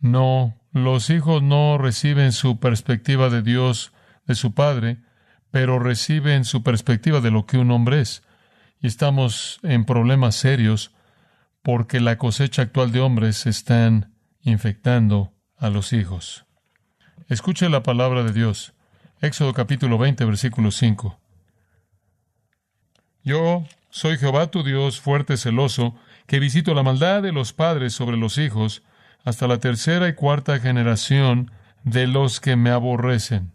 No, 0.00 0.56
los 0.72 1.10
hijos 1.10 1.42
no 1.42 1.76
reciben 1.78 2.32
su 2.32 2.58
perspectiva 2.58 3.28
de 3.28 3.42
Dios 3.42 3.92
de 4.26 4.34
su 4.34 4.54
padre, 4.54 4.98
pero 5.50 5.78
reciben 5.78 6.44
su 6.44 6.62
perspectiva 6.62 7.20
de 7.20 7.30
lo 7.30 7.44
que 7.44 7.58
un 7.58 7.70
hombre 7.70 8.00
es. 8.00 8.22
Y 8.80 8.86
estamos 8.86 9.60
en 9.62 9.84
problemas 9.84 10.36
serios 10.36 10.94
porque 11.62 12.00
la 12.00 12.16
cosecha 12.16 12.62
actual 12.62 12.92
de 12.92 13.00
hombres 13.00 13.46
están 13.46 14.14
infectando 14.42 15.34
a 15.56 15.68
los 15.68 15.92
hijos. 15.92 16.46
Escuche 17.28 17.68
la 17.68 17.82
palabra 17.82 18.22
de 18.22 18.32
Dios. 18.32 18.72
Éxodo 19.20 19.52
capítulo 19.52 19.98
20, 19.98 20.24
versículo 20.24 20.70
5. 20.70 21.20
Yo 23.22 23.66
soy 23.90 24.16
Jehová 24.16 24.50
tu 24.50 24.62
Dios, 24.62 24.98
fuerte, 24.98 25.36
celoso, 25.36 25.94
que 26.26 26.40
visito 26.40 26.72
la 26.72 26.82
maldad 26.82 27.22
de 27.22 27.32
los 27.32 27.52
padres 27.52 27.92
sobre 27.92 28.16
los 28.16 28.38
hijos 28.38 28.82
hasta 29.24 29.46
la 29.46 29.58
tercera 29.58 30.08
y 30.08 30.14
cuarta 30.14 30.58
generación 30.58 31.50
de 31.84 32.06
los 32.06 32.40
que 32.40 32.56
me 32.56 32.70
aborrecen. 32.70 33.52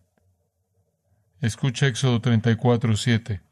Escucha 1.41 1.87
Éxodo 1.87 2.21
34, 2.21 2.95
7. 2.95 3.44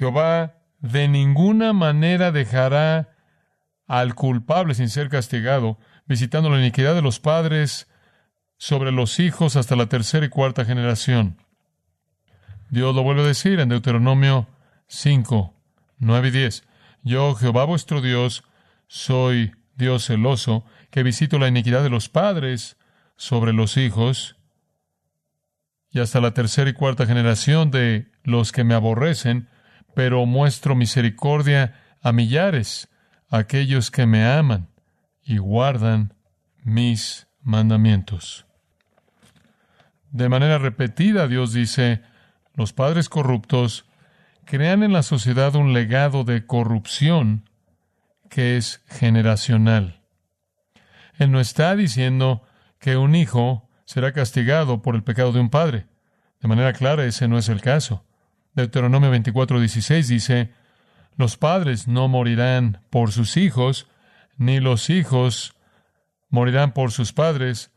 Jehová 0.00 0.54
de 0.78 1.08
ninguna 1.08 1.74
manera 1.74 2.32
dejará 2.32 3.10
al 3.86 4.14
culpable 4.14 4.74
sin 4.74 4.88
ser 4.88 5.10
castigado, 5.10 5.78
visitando 6.06 6.48
la 6.48 6.58
iniquidad 6.58 6.94
de 6.94 7.02
los 7.02 7.20
padres 7.20 7.86
sobre 8.56 8.92
los 8.92 9.20
hijos 9.20 9.56
hasta 9.56 9.76
la 9.76 9.90
tercera 9.90 10.24
y 10.24 10.30
cuarta 10.30 10.64
generación. 10.64 11.36
Dios 12.70 12.94
lo 12.94 13.02
vuelve 13.02 13.20
a 13.20 13.26
decir 13.26 13.60
en 13.60 13.68
Deuteronomio 13.68 14.48
5, 14.86 15.54
9 15.98 16.28
y 16.28 16.30
10. 16.30 16.64
Yo, 17.02 17.34
Jehová 17.34 17.64
vuestro 17.64 18.00
Dios, 18.00 18.42
soy 18.86 19.52
Dios 19.74 20.06
celoso, 20.06 20.64
que 20.90 21.02
visito 21.02 21.38
la 21.38 21.48
iniquidad 21.48 21.82
de 21.82 21.90
los 21.90 22.08
padres 22.08 22.78
sobre 23.16 23.52
los 23.52 23.76
hijos 23.76 24.36
y 25.90 26.00
hasta 26.00 26.22
la 26.22 26.32
tercera 26.32 26.70
y 26.70 26.72
cuarta 26.72 27.04
generación 27.04 27.70
de 27.70 28.10
los 28.22 28.50
que 28.50 28.64
me 28.64 28.72
aborrecen, 28.72 29.50
pero 29.94 30.26
muestro 30.26 30.74
misericordia 30.74 31.74
a 32.02 32.12
millares 32.12 32.88
aquellos 33.28 33.90
que 33.90 34.06
me 34.06 34.24
aman 34.26 34.68
y 35.22 35.38
guardan 35.38 36.14
mis 36.62 37.28
mandamientos. 37.42 38.46
De 40.10 40.28
manera 40.28 40.58
repetida 40.58 41.28
Dios 41.28 41.52
dice, 41.52 42.02
los 42.54 42.72
padres 42.72 43.08
corruptos 43.08 43.86
crean 44.44 44.82
en 44.82 44.92
la 44.92 45.02
sociedad 45.02 45.54
un 45.54 45.72
legado 45.72 46.24
de 46.24 46.44
corrupción 46.46 47.48
que 48.28 48.56
es 48.56 48.82
generacional. 48.88 50.00
Él 51.18 51.30
no 51.30 51.40
está 51.40 51.76
diciendo 51.76 52.42
que 52.78 52.96
un 52.96 53.14
hijo 53.14 53.68
será 53.84 54.12
castigado 54.12 54.82
por 54.82 54.94
el 54.94 55.02
pecado 55.02 55.32
de 55.32 55.40
un 55.40 55.50
padre. 55.50 55.86
De 56.40 56.48
manera 56.48 56.72
clara, 56.72 57.04
ese 57.04 57.28
no 57.28 57.38
es 57.38 57.48
el 57.48 57.60
caso. 57.60 58.04
Deuteronomio 58.54 59.12
24:16 59.12 60.06
dice, 60.06 60.52
los 61.16 61.36
padres 61.36 61.86
no 61.86 62.08
morirán 62.08 62.80
por 62.90 63.12
sus 63.12 63.36
hijos, 63.36 63.86
ni 64.36 64.58
los 64.60 64.90
hijos 64.90 65.54
morirán 66.30 66.72
por 66.72 66.92
sus 66.92 67.12
padres. 67.12 67.70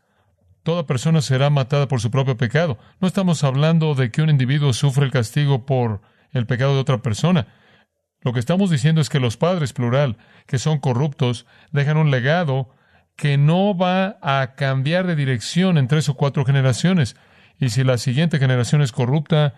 Toda 0.62 0.86
persona 0.86 1.20
será 1.20 1.50
matada 1.50 1.88
por 1.88 2.00
su 2.00 2.10
propio 2.10 2.36
pecado. 2.36 2.78
No 3.00 3.08
estamos 3.08 3.44
hablando 3.44 3.94
de 3.94 4.10
que 4.10 4.22
un 4.22 4.30
individuo 4.30 4.72
sufre 4.72 5.04
el 5.04 5.12
castigo 5.12 5.66
por 5.66 6.00
el 6.32 6.46
pecado 6.46 6.74
de 6.74 6.80
otra 6.80 7.02
persona. 7.02 7.48
Lo 8.22 8.32
que 8.32 8.40
estamos 8.40 8.70
diciendo 8.70 9.02
es 9.02 9.10
que 9.10 9.20
los 9.20 9.36
padres, 9.36 9.74
plural, 9.74 10.16
que 10.46 10.58
son 10.58 10.78
corruptos, 10.78 11.44
dejan 11.72 11.98
un 11.98 12.10
legado 12.10 12.70
que 13.16 13.36
no 13.36 13.76
va 13.76 14.16
a 14.22 14.54
cambiar 14.56 15.06
de 15.06 15.16
dirección 15.16 15.76
en 15.76 15.86
tres 15.86 16.08
o 16.08 16.14
cuatro 16.14 16.46
generaciones. 16.46 17.16
Y 17.60 17.68
si 17.68 17.84
la 17.84 17.98
siguiente 17.98 18.38
generación 18.38 18.80
es 18.80 18.92
corrupta, 18.92 19.54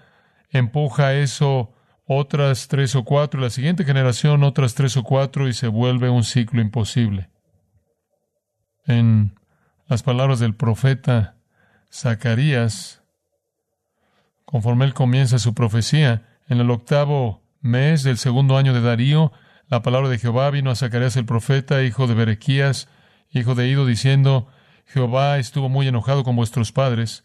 empuja 0.51 1.15
eso 1.15 1.73
otras 2.07 2.69
tres 2.69 2.95
o 2.95 3.05
cuatro, 3.05 3.41
la 3.41 3.51
siguiente 3.51 3.85
generación 3.85 4.45
otras 4.45 4.75
tres 4.75 4.97
o 4.97 5.03
cuatro 5.03 5.49
y 5.49 5.53
se 5.53 5.67
vuelve 5.69 6.09
un 6.09 6.23
ciclo 6.23 6.61
imposible. 6.61 7.31
En 8.87 9.39
las 9.89 10.03
palabras 10.03 10.39
del 10.39 10.55
profeta 10.55 11.37
Zacarías, 11.93 13.03
conforme 14.45 14.85
él 14.85 14.95
comienza 14.95 15.39
su 15.39 15.55
profecía, 15.55 16.39
en 16.49 16.61
el 16.61 16.71
octavo 16.71 17.43
mes 17.61 18.05
del 18.05 18.19
segundo 18.19 18.57
año 18.57 18.73
de 18.73 18.81
Darío, 18.81 19.33
la 19.69 19.83
palabra 19.83 20.09
de 20.09 20.19
Jehová 20.19 20.49
vino 20.51 20.71
a 20.71 20.77
Zacarías 20.77 21.17
el 21.17 21.27
profeta, 21.27 21.83
hijo 21.83 22.07
de 22.07 22.15
Berequías, 22.15 22.89
hijo 23.33 23.57
de 23.57 23.69
Ido, 23.69 23.85
diciendo, 23.85 24.47
Jehová 24.87 25.39
estuvo 25.39 25.69
muy 25.69 25.89
enojado 25.89 26.23
con 26.23 26.37
vuestros 26.37 26.71
padres. 26.71 27.25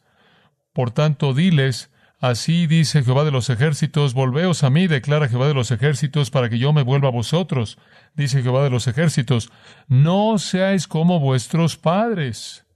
Por 0.73 0.89
tanto, 0.89 1.35
diles, 1.35 1.90
Así 2.21 2.67
dice 2.67 3.03
Jehová 3.03 3.23
de 3.23 3.31
los 3.31 3.49
ejércitos, 3.49 4.13
volveos 4.13 4.63
a 4.63 4.69
mí, 4.69 4.85
declara 4.85 5.27
Jehová 5.27 5.47
de 5.47 5.55
los 5.55 5.71
ejércitos, 5.71 6.29
para 6.29 6.49
que 6.49 6.59
yo 6.59 6.71
me 6.71 6.83
vuelva 6.83 7.07
a 7.07 7.11
vosotros. 7.11 7.79
Dice 8.13 8.43
Jehová 8.43 8.63
de 8.63 8.69
los 8.69 8.87
ejércitos, 8.87 9.51
no 9.87 10.37
seáis 10.37 10.87
como 10.87 11.19
vuestros 11.19 11.77
padres. 11.77 12.67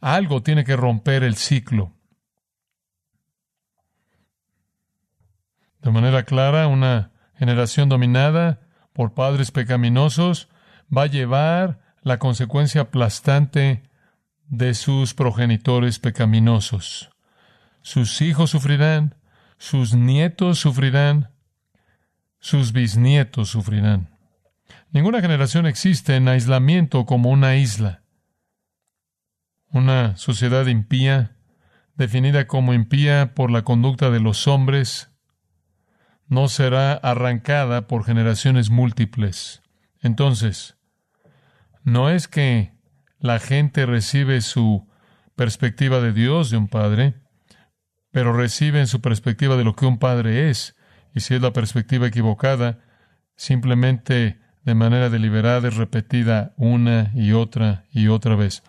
Algo 0.00 0.42
tiene 0.42 0.64
que 0.64 0.74
romper 0.74 1.22
el 1.22 1.36
ciclo. 1.36 1.92
De 5.80 5.92
manera 5.92 6.24
clara, 6.24 6.66
una 6.66 7.12
generación 7.36 7.88
dominada 7.88 8.66
por 8.92 9.14
padres 9.14 9.52
pecaminosos 9.52 10.48
va 10.94 11.02
a 11.02 11.06
llevar 11.06 11.94
la 12.02 12.18
consecuencia 12.18 12.80
aplastante 12.80 13.84
de 14.48 14.74
sus 14.74 15.14
progenitores 15.14 16.00
pecaminosos 16.00 17.11
sus 17.82 18.20
hijos 18.22 18.50
sufrirán, 18.50 19.16
sus 19.58 19.94
nietos 19.94 20.58
sufrirán, 20.58 21.30
sus 22.38 22.72
bisnietos 22.72 23.50
sufrirán. 23.50 24.16
Ninguna 24.90 25.20
generación 25.20 25.66
existe 25.66 26.16
en 26.16 26.28
aislamiento 26.28 27.06
como 27.06 27.30
una 27.30 27.56
isla. 27.56 28.02
Una 29.68 30.16
sociedad 30.16 30.66
impía, 30.66 31.36
definida 31.94 32.46
como 32.46 32.74
impía 32.74 33.34
por 33.34 33.50
la 33.50 33.62
conducta 33.62 34.10
de 34.10 34.20
los 34.20 34.46
hombres, 34.48 35.10
no 36.26 36.48
será 36.48 36.92
arrancada 36.94 37.86
por 37.86 38.04
generaciones 38.04 38.70
múltiples. 38.70 39.62
Entonces, 40.00 40.76
no 41.84 42.10
es 42.10 42.28
que 42.28 42.72
la 43.18 43.38
gente 43.38 43.86
recibe 43.86 44.40
su 44.40 44.88
perspectiva 45.36 46.00
de 46.00 46.12
Dios 46.12 46.50
de 46.50 46.56
un 46.56 46.68
padre, 46.68 47.21
pero 48.12 48.32
reciben 48.32 48.86
su 48.86 49.00
perspectiva 49.00 49.56
de 49.56 49.64
lo 49.64 49.74
que 49.74 49.86
un 49.86 49.98
padre 49.98 50.50
es. 50.50 50.76
Y 51.14 51.20
si 51.20 51.34
es 51.34 51.42
la 51.42 51.52
perspectiva 51.52 52.06
equivocada, 52.06 52.78
simplemente 53.34 54.38
de 54.64 54.74
manera 54.74 55.10
deliberada 55.10 55.68
es 55.68 55.76
repetida 55.76 56.52
una 56.56 57.10
y 57.14 57.32
otra 57.32 57.84
y 57.90 58.08
otra 58.08 58.36
vez. 58.36 58.62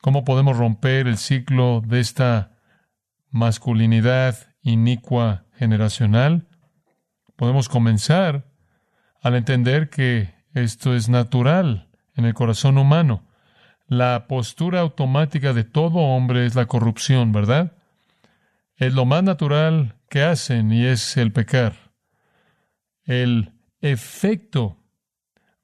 ¿Cómo 0.00 0.24
podemos 0.24 0.56
romper 0.56 1.06
el 1.06 1.18
ciclo 1.18 1.82
de 1.86 2.00
esta 2.00 2.56
masculinidad 3.30 4.36
inicua 4.62 5.44
generacional? 5.54 6.48
Podemos 7.36 7.68
comenzar 7.68 8.46
al 9.22 9.34
entender 9.34 9.90
que 9.90 10.34
esto 10.54 10.94
es 10.94 11.08
natural 11.08 11.90
en 12.14 12.24
el 12.24 12.34
corazón 12.34 12.78
humano. 12.78 13.26
La 13.86 14.26
postura 14.26 14.80
automática 14.80 15.52
de 15.52 15.64
todo 15.64 15.98
hombre 15.98 16.46
es 16.46 16.54
la 16.54 16.66
corrupción, 16.66 17.32
¿verdad? 17.32 17.75
Es 18.76 18.94
lo 18.94 19.04
más 19.04 19.22
natural 19.22 19.96
que 20.08 20.22
hacen 20.22 20.72
y 20.72 20.86
es 20.86 21.16
el 21.16 21.32
pecar. 21.32 21.92
El 23.04 23.52
efecto 23.80 24.78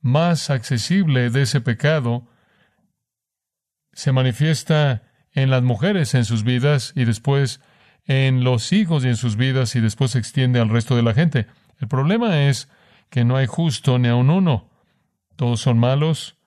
más 0.00 0.50
accesible 0.50 1.30
de 1.30 1.42
ese 1.42 1.60
pecado 1.60 2.28
se 3.92 4.12
manifiesta 4.12 5.02
en 5.32 5.50
las 5.50 5.62
mujeres 5.62 6.14
en 6.14 6.24
sus 6.24 6.44
vidas 6.44 6.92
y 6.96 7.04
después 7.04 7.60
en 8.04 8.42
los 8.42 8.72
hijos 8.72 9.04
y 9.04 9.08
en 9.08 9.16
sus 9.16 9.36
vidas 9.36 9.76
y 9.76 9.80
después 9.80 10.12
se 10.12 10.18
extiende 10.18 10.60
al 10.60 10.70
resto 10.70 10.96
de 10.96 11.02
la 11.02 11.14
gente. 11.14 11.46
El 11.78 11.88
problema 11.88 12.44
es 12.44 12.68
que 13.10 13.24
no 13.24 13.36
hay 13.36 13.46
justo 13.46 13.98
ni 13.98 14.08
a 14.08 14.16
un 14.16 14.30
uno. 14.30 14.70
Todos 15.36 15.60
son 15.60 15.78
malos, 15.78 16.38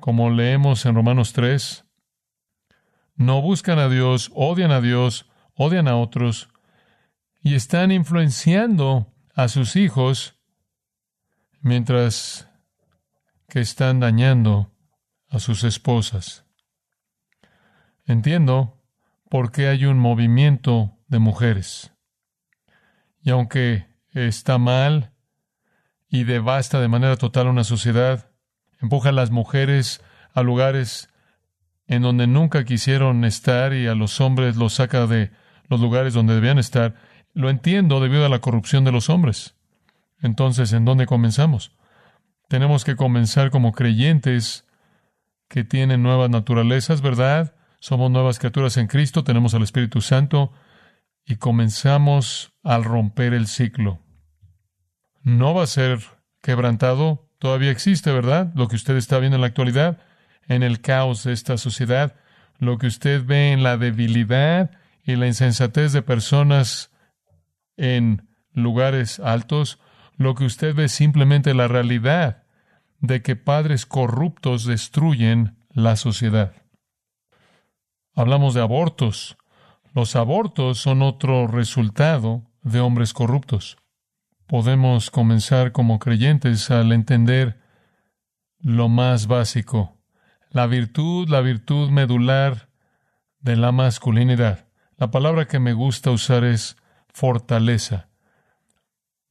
como 0.00 0.30
leemos 0.30 0.86
en 0.86 0.94
Romanos 0.94 1.32
3. 1.32 1.84
No 3.16 3.42
buscan 3.42 3.78
a 3.78 3.88
Dios, 3.88 4.30
odian 4.34 4.70
a 4.70 4.80
Dios, 4.80 5.26
odian 5.54 5.88
a 5.88 5.96
otros 5.96 6.48
y 7.42 7.54
están 7.54 7.90
influenciando 7.90 9.12
a 9.34 9.48
sus 9.48 9.76
hijos 9.76 10.38
mientras 11.60 12.48
que 13.48 13.60
están 13.60 14.00
dañando 14.00 14.72
a 15.28 15.38
sus 15.38 15.64
esposas. 15.64 16.44
Entiendo 18.04 18.82
por 19.28 19.52
qué 19.52 19.68
hay 19.68 19.86
un 19.86 19.98
movimiento 19.98 20.98
de 21.06 21.18
mujeres. 21.18 21.92
Y 23.22 23.30
aunque 23.30 23.86
está 24.10 24.58
mal 24.58 25.12
y 26.08 26.24
devasta 26.24 26.80
de 26.80 26.88
manera 26.88 27.16
total 27.16 27.46
una 27.46 27.64
sociedad, 27.64 28.30
empuja 28.80 29.10
a 29.10 29.12
las 29.12 29.30
mujeres 29.30 30.02
a 30.34 30.42
lugares 30.42 31.08
en 31.86 32.02
donde 32.02 32.26
nunca 32.26 32.64
quisieron 32.64 33.24
estar 33.24 33.72
y 33.72 33.86
a 33.86 33.94
los 33.94 34.20
hombres 34.20 34.56
los 34.56 34.74
saca 34.74 35.06
de 35.06 35.30
los 35.68 35.80
lugares 35.80 36.14
donde 36.14 36.34
debían 36.34 36.58
estar. 36.58 36.94
Lo 37.34 37.50
entiendo 37.50 38.00
debido 38.00 38.26
a 38.26 38.28
la 38.28 38.40
corrupción 38.40 38.84
de 38.84 38.92
los 38.92 39.10
hombres. 39.10 39.54
Entonces, 40.20 40.72
¿en 40.72 40.84
dónde 40.84 41.06
comenzamos? 41.06 41.72
Tenemos 42.48 42.84
que 42.84 42.96
comenzar 42.96 43.50
como 43.50 43.72
creyentes 43.72 44.66
que 45.48 45.64
tienen 45.64 46.02
nuevas 46.02 46.30
naturalezas, 46.30 47.00
¿verdad? 47.00 47.54
Somos 47.80 48.10
nuevas 48.10 48.38
criaturas 48.38 48.76
en 48.76 48.86
Cristo, 48.86 49.24
tenemos 49.24 49.54
al 49.54 49.62
Espíritu 49.62 50.00
Santo 50.00 50.52
y 51.24 51.36
comenzamos 51.36 52.52
al 52.62 52.84
romper 52.84 53.34
el 53.34 53.46
ciclo. 53.46 54.00
No 55.22 55.54
va 55.54 55.64
a 55.64 55.66
ser 55.66 56.00
quebrantado, 56.42 57.28
todavía 57.38 57.70
existe, 57.70 58.12
¿verdad? 58.12 58.52
Lo 58.54 58.68
que 58.68 58.76
usted 58.76 58.96
está 58.96 59.18
viendo 59.18 59.36
en 59.36 59.40
la 59.40 59.48
actualidad, 59.48 59.98
en 60.46 60.62
el 60.62 60.80
caos 60.80 61.24
de 61.24 61.32
esta 61.32 61.56
sociedad, 61.56 62.16
lo 62.58 62.78
que 62.78 62.86
usted 62.86 63.24
ve 63.24 63.52
en 63.52 63.62
la 63.62 63.76
debilidad 63.76 64.70
y 65.02 65.16
la 65.16 65.26
insensatez 65.26 65.92
de 65.92 66.02
personas 66.02 66.90
en 67.76 68.28
lugares 68.52 69.18
altos, 69.20 69.78
lo 70.16 70.34
que 70.34 70.44
usted 70.44 70.74
ve 70.74 70.84
es 70.84 70.92
simplemente 70.92 71.54
la 71.54 71.68
realidad 71.68 72.44
de 73.00 73.22
que 73.22 73.34
padres 73.34 73.86
corruptos 73.86 74.64
destruyen 74.64 75.56
la 75.70 75.96
sociedad. 75.96 76.54
Hablamos 78.14 78.54
de 78.54 78.60
abortos. 78.60 79.36
Los 79.94 80.16
abortos 80.16 80.78
son 80.78 81.02
otro 81.02 81.46
resultado 81.46 82.44
de 82.62 82.80
hombres 82.80 83.12
corruptos. 83.12 83.76
Podemos 84.46 85.10
comenzar 85.10 85.72
como 85.72 85.98
creyentes 85.98 86.70
al 86.70 86.92
entender 86.92 87.60
lo 88.58 88.88
más 88.88 89.26
básico, 89.26 89.98
la 90.50 90.66
virtud, 90.66 91.28
la 91.28 91.40
virtud 91.40 91.90
medular 91.90 92.68
de 93.40 93.56
la 93.56 93.72
masculinidad. 93.72 94.68
La 95.02 95.10
palabra 95.10 95.46
que 95.48 95.58
me 95.58 95.72
gusta 95.72 96.12
usar 96.12 96.44
es 96.44 96.76
fortaleza. 97.12 98.08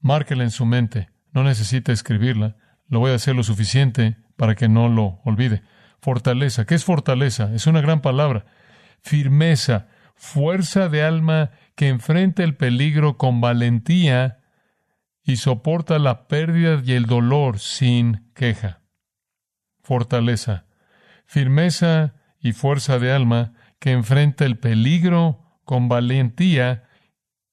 Márquela 0.02 0.44
en 0.44 0.52
su 0.52 0.66
mente. 0.66 1.08
no 1.32 1.46
necesita 1.46 1.94
escribirla. 1.94 2.58
Lo 2.90 3.00
voy 3.00 3.12
a 3.12 3.16
hacer 3.16 3.38
lo 3.38 3.44
suficiente 3.44 4.18
para 4.36 4.56
que 4.56 4.68
no 4.68 4.90
lo 4.90 5.22
olvide. 5.24 5.64
Fortaleza. 6.02 6.66
¿Qué 6.66 6.76
es 6.76 6.84
fortaleza? 6.84 7.54
Es 7.56 7.68
una 7.68 7.80
gran 7.80 8.02
palabra. 8.02 8.44
Firmeza, 9.00 9.88
fuerza 10.14 10.90
de 10.90 11.04
alma 11.04 11.52
que 11.76 11.88
enfrenta 11.88 12.44
el 12.44 12.58
peligro 12.58 13.18
con 13.18 13.40
valentía 13.40 14.40
y 15.24 15.38
soporta 15.38 16.00
la 16.00 16.28
pérdida 16.28 16.82
y 16.84 16.92
el 16.92 17.06
dolor 17.06 17.60
sin 17.60 18.30
queja. 18.34 18.82
Fortaleza, 19.82 20.66
firmeza 21.26 22.16
y 22.42 22.52
fuerza 22.52 23.00
de 23.00 23.14
alma 23.14 23.54
que 23.80 23.94
enfrenta 23.94 24.44
el 24.44 24.58
peligro 24.60 25.42
con 25.72 25.88
valentía 25.88 26.84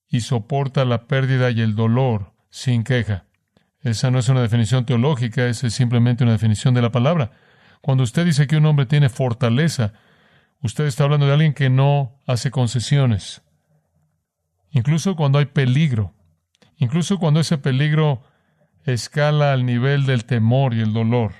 y 0.09 0.23
soporta 0.23 0.85
la 0.85 1.07
pérdida 1.07 1.53
y 1.53 1.61
el 1.61 1.77
dolor 1.77 2.33
sin 2.51 2.83
queja. 2.83 3.27
Esa 3.81 4.11
no 4.11 4.19
es 4.19 4.29
una 4.29 4.43
definición 4.43 4.85
teológica, 4.85 5.47
esa 5.47 5.69
es 5.69 5.75
simplemente 5.75 6.25
una 6.25 6.33
definición 6.33 6.75
de 6.75 6.83
la 6.83 6.91
palabra. 6.91 7.31
Cuando 7.81 8.03
usted 8.03 8.25
dice 8.25 8.49
que 8.49 8.57
un 8.57 8.67
hombre 8.67 8.87
tiene 8.87 9.09
fortaleza, 9.09 9.93
usted 10.61 10.87
está 10.87 11.05
hablando 11.05 11.27
de 11.27 11.33
alguien 11.33 11.55
que 11.55 11.71
no 11.71 12.19
hace 12.27 12.51
concesiones. 12.51 13.43
Incluso 14.71 15.15
cuando 15.15 15.39
hay 15.39 15.47
peligro, 15.47 16.13
incluso 16.77 17.21
cuando 17.21 17.39
ese 17.39 17.57
peligro 17.57 18.25
escala 18.83 19.53
al 19.53 19.65
nivel 19.65 20.07
del 20.07 20.25
temor 20.25 20.75
y 20.75 20.81
el 20.81 20.93
dolor. 20.93 21.35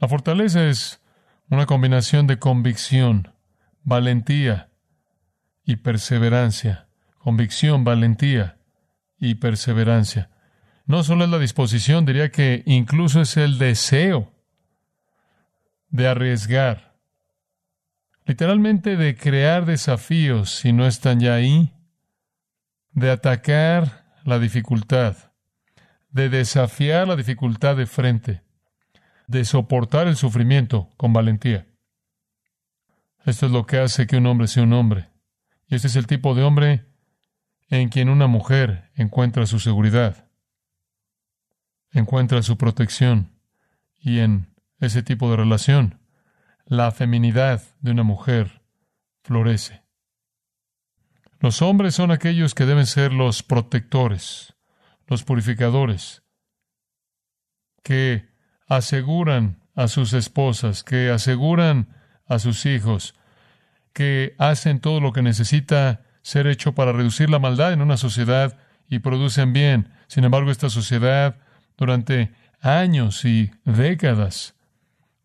La 0.00 0.08
fortaleza 0.08 0.66
es 0.66 1.00
una 1.50 1.66
combinación 1.66 2.26
de 2.26 2.40
convicción, 2.40 3.32
valentía 3.84 4.67
y 5.68 5.76
perseverancia. 5.76 6.88
Convicción, 7.18 7.84
valentía 7.84 8.56
y 9.18 9.34
perseverancia. 9.34 10.30
No 10.86 11.04
solo 11.04 11.24
es 11.24 11.30
la 11.30 11.38
disposición, 11.38 12.06
diría 12.06 12.30
que 12.30 12.62
incluso 12.64 13.20
es 13.20 13.36
el 13.36 13.58
deseo 13.58 14.32
de 15.90 16.08
arriesgar, 16.08 16.96
literalmente 18.24 18.96
de 18.96 19.14
crear 19.14 19.66
desafíos 19.66 20.54
si 20.54 20.72
no 20.72 20.86
están 20.86 21.20
ya 21.20 21.34
ahí, 21.34 21.74
de 22.92 23.10
atacar 23.10 24.06
la 24.24 24.38
dificultad, 24.38 25.16
de 26.08 26.30
desafiar 26.30 27.06
la 27.06 27.16
dificultad 27.16 27.76
de 27.76 27.84
frente, 27.84 28.42
de 29.26 29.44
soportar 29.44 30.08
el 30.08 30.16
sufrimiento 30.16 30.88
con 30.96 31.12
valentía. 31.12 31.66
Esto 33.26 33.44
es 33.44 33.52
lo 33.52 33.66
que 33.66 33.76
hace 33.76 34.06
que 34.06 34.16
un 34.16 34.24
hombre 34.24 34.48
sea 34.48 34.62
un 34.62 34.72
hombre. 34.72 35.10
Y 35.68 35.74
este 35.74 35.88
es 35.88 35.96
el 35.96 36.06
tipo 36.06 36.34
de 36.34 36.42
hombre 36.42 36.86
en 37.68 37.90
quien 37.90 38.08
una 38.08 38.26
mujer 38.26 38.90
encuentra 38.94 39.46
su 39.46 39.60
seguridad, 39.60 40.28
encuentra 41.90 42.42
su 42.42 42.56
protección 42.56 43.38
y 44.00 44.20
en 44.20 44.54
ese 44.80 45.02
tipo 45.02 45.30
de 45.30 45.36
relación, 45.36 46.00
la 46.64 46.90
feminidad 46.90 47.62
de 47.80 47.90
una 47.90 48.02
mujer 48.02 48.62
florece. 49.22 49.82
Los 51.40 51.62
hombres 51.62 51.94
son 51.94 52.10
aquellos 52.10 52.54
que 52.54 52.66
deben 52.66 52.86
ser 52.86 53.12
los 53.12 53.42
protectores, 53.42 54.54
los 55.06 55.22
purificadores, 55.22 56.22
que 57.82 58.28
aseguran 58.66 59.62
a 59.74 59.88
sus 59.88 60.12
esposas, 60.12 60.82
que 60.82 61.10
aseguran 61.10 61.94
a 62.26 62.38
sus 62.38 62.66
hijos, 62.66 63.14
que 63.92 64.34
hacen 64.38 64.80
todo 64.80 65.00
lo 65.00 65.12
que 65.12 65.22
necesita 65.22 66.02
ser 66.22 66.46
hecho 66.46 66.74
para 66.74 66.92
reducir 66.92 67.30
la 67.30 67.38
maldad 67.38 67.72
en 67.72 67.82
una 67.82 67.96
sociedad 67.96 68.58
y 68.88 69.00
producen 69.00 69.52
bien. 69.52 69.90
Sin 70.06 70.24
embargo, 70.24 70.50
esta 70.50 70.70
sociedad 70.70 71.36
durante 71.76 72.32
años 72.60 73.24
y 73.24 73.50
décadas 73.64 74.54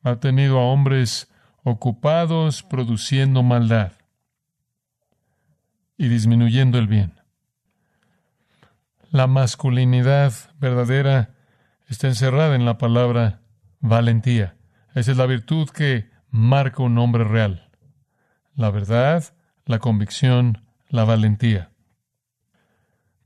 ha 0.03 0.17
tenido 0.17 0.59
a 0.59 0.65
hombres 0.65 1.29
ocupados 1.63 2.63
produciendo 2.63 3.41
maldad 3.41 3.93
y 5.97 6.07
disminuyendo 6.07 6.77
el 6.77 6.87
bien. 6.87 7.13
La 9.11 9.27
masculinidad 9.27 10.33
verdadera 10.59 11.35
está 11.87 12.07
encerrada 12.07 12.55
en 12.55 12.65
la 12.65 12.77
palabra 12.77 13.41
valentía. 13.79 14.55
Esa 14.95 15.11
es 15.11 15.17
la 15.17 15.25
virtud 15.25 15.69
que 15.69 16.09
marca 16.29 16.83
un 16.83 16.97
hombre 16.97 17.23
real. 17.23 17.62
La 18.55 18.69
verdad, 18.69 19.33
la 19.65 19.79
convicción, 19.79 20.63
la 20.89 21.05
valentía. 21.05 21.71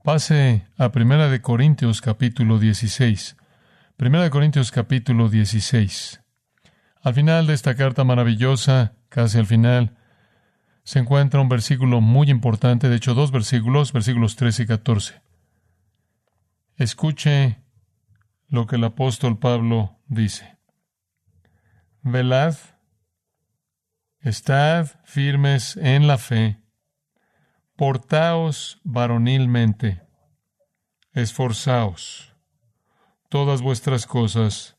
Pase 0.02 0.66
a 0.78 0.94
Primera 0.94 1.28
de 1.28 1.42
Corintios 1.42 2.00
capítulo 2.00 2.60
16. 2.60 3.36
Primera 3.98 4.24
de 4.24 4.30
Corintios 4.30 4.72
capítulo 4.72 5.28
16. 5.28 6.22
Al 7.02 7.13
final 7.13 7.46
de 7.46 7.56
esta 7.56 7.76
carta 7.76 8.06
maravillosa, 8.06 8.94
casi 9.10 9.38
al 9.38 9.48
final, 9.48 9.98
se 10.84 11.00
encuentra 11.00 11.42
un 11.42 11.50
versículo 11.50 12.00
muy 12.00 12.30
importante, 12.30 12.88
de 12.88 12.96
hecho 12.96 13.13
dos 13.13 13.32
versículos, 13.32 13.92
versículos 13.92 14.38
13 14.38 14.63
y 14.63 14.66
14. 14.66 15.22
Escuche 16.78 17.58
lo 18.48 18.66
que 18.66 18.78
el 18.78 18.86
apóstol 18.86 19.40
Pablo 19.40 19.98
dice. 20.08 20.58
Velad, 22.02 22.56
estad 24.28 24.88
firmes 25.06 25.78
en 25.78 26.06
la 26.06 26.18
fe, 26.18 26.60
portaos 27.78 28.82
varonilmente, 28.84 30.02
esforzaos, 31.13 32.36
todas 33.30 33.62
vuestras 33.62 34.06
cosas 34.06 34.78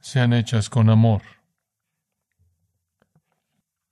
sean 0.00 0.34
hechas 0.34 0.68
con 0.68 0.90
amor. 0.90 1.22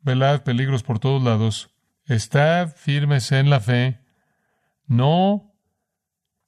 Velad 0.01 0.43
peligros 0.43 0.83
por 0.83 0.99
todos 0.99 1.23
lados. 1.23 1.71
Estad 2.05 2.75
firmes 2.75 3.33
en 3.33 3.49
la 3.49 3.61
fe. 3.61 4.01
No 4.87 5.55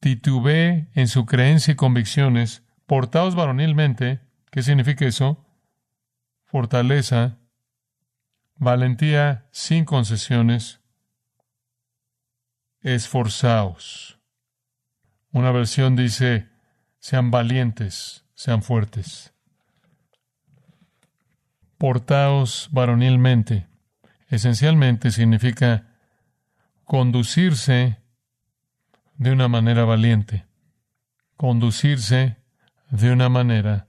titubee 0.01 0.91
en 0.95 1.09
su 1.09 1.25
creencia 1.25 1.73
y 1.73 1.77
convicciones. 1.77 2.63
Portaos 2.85 3.37
varonilmente. 3.37 4.21
¿Qué 4.51 4.63
significa 4.63 5.07
eso? 5.07 5.47
Fortaleza, 6.45 7.39
valentía 8.57 9.47
sin 9.51 9.85
concesiones. 9.85 10.81
Esforzaos. 12.81 14.19
Una 15.33 15.51
versión 15.51 15.97
dice, 15.97 16.49
sean 16.99 17.31
valientes, 17.31 18.25
sean 18.35 18.63
fuertes 18.63 19.35
portaos 21.85 22.71
varonilmente. 22.73 23.67
Esencialmente 24.29 25.11
significa 25.11 25.87
conducirse 26.85 27.99
de 29.19 29.33
una 29.33 29.49
manera 29.49 29.85
valiente. 29.85 30.47
Conducirse 31.37 32.39
de 32.89 33.13
una 33.13 33.29
manera 33.29 33.89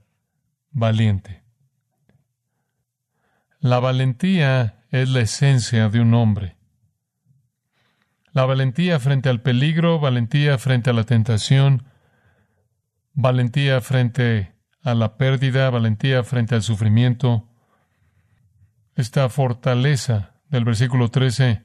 valiente. 0.72 1.42
La 3.66 3.80
valentía 3.80 4.84
es 4.92 5.08
la 5.08 5.22
esencia 5.22 5.88
de 5.88 5.98
un 5.98 6.14
hombre. 6.14 6.56
La 8.30 8.44
valentía 8.44 9.00
frente 9.00 9.28
al 9.28 9.42
peligro, 9.42 9.98
valentía 9.98 10.56
frente 10.56 10.90
a 10.90 10.92
la 10.92 11.02
tentación, 11.02 11.82
valentía 13.12 13.80
frente 13.80 14.54
a 14.84 14.94
la 14.94 15.16
pérdida, 15.16 15.68
valentía 15.68 16.22
frente 16.22 16.54
al 16.54 16.62
sufrimiento, 16.62 17.48
esta 18.94 19.28
fortaleza 19.30 20.36
del 20.48 20.64
versículo 20.64 21.10
13. 21.10 21.64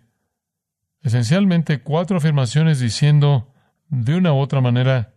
Esencialmente 1.03 1.83
cuatro 1.83 2.17
afirmaciones 2.17 2.79
diciendo 2.79 3.53
de 3.89 4.15
una 4.15 4.33
u 4.33 4.39
otra 4.39 4.59
manera, 4.59 5.13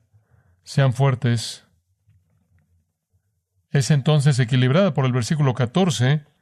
sean 0.65 0.93
fuertes. 0.93 1.65
Es 3.71 3.91
entonces 3.91 4.39
equilibrada 4.39 4.93
por 4.93 5.07
el 5.07 5.13
versículo 5.13 5.55
14 5.55 6.34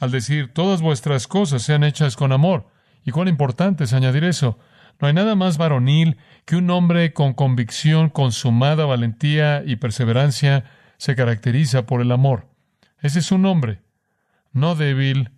al 0.00 0.10
decir, 0.10 0.52
todas 0.52 0.82
vuestras 0.82 1.28
cosas 1.28 1.62
sean 1.62 1.84
hechas 1.84 2.16
con 2.16 2.32
amor. 2.32 2.66
Y 3.04 3.12
cuán 3.12 3.28
importante 3.28 3.84
es 3.84 3.92
añadir 3.92 4.24
eso. 4.24 4.58
No 4.98 5.06
hay 5.06 5.14
nada 5.14 5.36
más 5.36 5.56
varonil 5.56 6.16
que 6.44 6.56
un 6.56 6.68
hombre 6.70 7.12
con 7.12 7.34
convicción, 7.34 8.10
consumada 8.10 8.84
valentía 8.84 9.62
y 9.64 9.76
perseverancia 9.76 10.64
se 10.96 11.14
caracteriza 11.14 11.86
por 11.86 12.00
el 12.00 12.10
amor. 12.10 12.48
Ese 13.00 13.20
es 13.20 13.30
un 13.30 13.46
hombre 13.46 13.80
no 14.52 14.74
débil, 14.74 15.30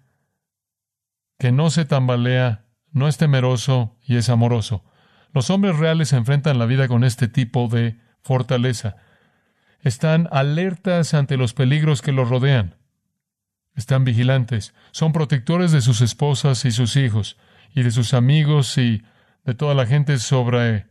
que 1.38 1.52
no 1.52 1.70
se 1.70 1.84
tambalea, 1.84 2.64
no 2.92 3.08
es 3.08 3.18
temeroso 3.18 3.96
y 4.02 4.16
es 4.16 4.28
amoroso. 4.28 4.84
Los 5.32 5.50
hombres 5.50 5.76
reales 5.78 6.12
enfrentan 6.12 6.58
la 6.58 6.66
vida 6.66 6.88
con 6.88 7.04
este 7.04 7.28
tipo 7.28 7.68
de 7.68 7.98
fortaleza. 8.22 8.96
Están 9.80 10.28
alertas 10.30 11.14
ante 11.14 11.36
los 11.36 11.54
peligros 11.54 12.02
que 12.02 12.12
los 12.12 12.28
rodean. 12.28 12.76
Están 13.74 14.04
vigilantes, 14.04 14.74
son 14.90 15.12
protectores 15.12 15.72
de 15.72 15.80
sus 15.80 16.00
esposas 16.02 16.64
y 16.64 16.72
sus 16.72 16.96
hijos, 16.96 17.38
y 17.74 17.82
de 17.82 17.90
sus 17.90 18.12
amigos 18.14 18.76
y 18.76 19.02
de 19.44 19.54
toda 19.54 19.74
la 19.74 19.86
gente 19.86 20.18
sobre 20.18 20.86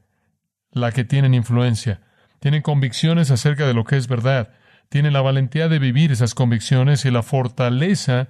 la 0.71 0.91
que 0.91 1.03
tienen 1.03 1.33
influencia. 1.33 2.01
Tienen 2.39 2.61
convicciones 2.61 3.29
acerca 3.29 3.67
de 3.67 3.73
lo 3.73 3.83
que 3.83 3.97
es 3.97 4.07
verdad. 4.07 4.49
Tienen 4.89 5.13
la 5.13 5.21
valentía 5.21 5.69
de 5.69 5.79
vivir 5.79 6.11
esas 6.11 6.33
convicciones 6.33 7.05
y 7.05 7.11
la 7.11 7.21
fortaleza 7.21 8.29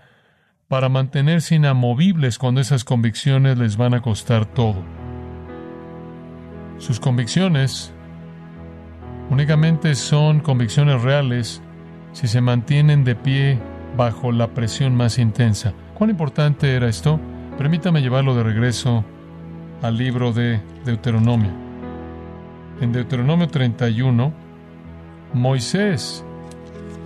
para 0.67 0.89
mantenerse 0.89 1.55
inamovibles 1.55 2.37
cuando 2.37 2.61
esas 2.61 2.83
convicciones 2.83 3.57
les 3.57 3.77
van 3.77 3.93
a 3.93 4.01
costar 4.01 4.45
todo. 4.45 4.83
Sus 6.77 6.99
convicciones 6.99 7.93
únicamente 9.29 9.95
son 9.95 10.39
convicciones 10.39 11.01
reales 11.01 11.61
si 12.11 12.27
se 12.27 12.41
mantienen 12.41 13.03
de 13.03 13.15
pie 13.15 13.59
bajo 13.95 14.31
la 14.31 14.47
presión 14.47 14.95
más 14.95 15.17
intensa. 15.17 15.73
¿Cuán 15.93 16.09
importante 16.09 16.75
era 16.75 16.87
esto? 16.87 17.19
Permítame 17.57 18.01
llevarlo 18.01 18.35
de 18.35 18.43
regreso 18.43 19.03
al 19.81 19.97
libro 19.97 20.31
de 20.31 20.61
Deuteronomio. 20.85 21.51
En 22.79 22.91
Deuteronomio 22.91 23.47
31, 23.47 24.33
Moisés 25.33 26.25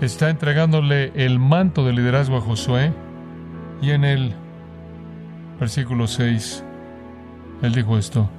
está 0.02 0.30
entregándole 0.30 1.12
el 1.16 1.40
manto 1.40 1.86
de 1.86 1.94
liderazgo 1.94 2.38
a 2.38 2.42
Josué 2.42 2.94
y 3.82 3.92
en 3.92 4.04
el 4.06 4.34
versículo 5.60 6.08
6, 6.08 6.64
él 7.62 7.74
dijo 7.74 7.98
esto, 7.98 8.30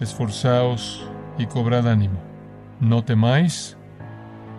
esforzaos 0.00 1.08
y 1.38 1.46
cobrad 1.46 1.88
ánimo, 1.88 2.18
no 2.80 3.04
temáis 3.04 3.76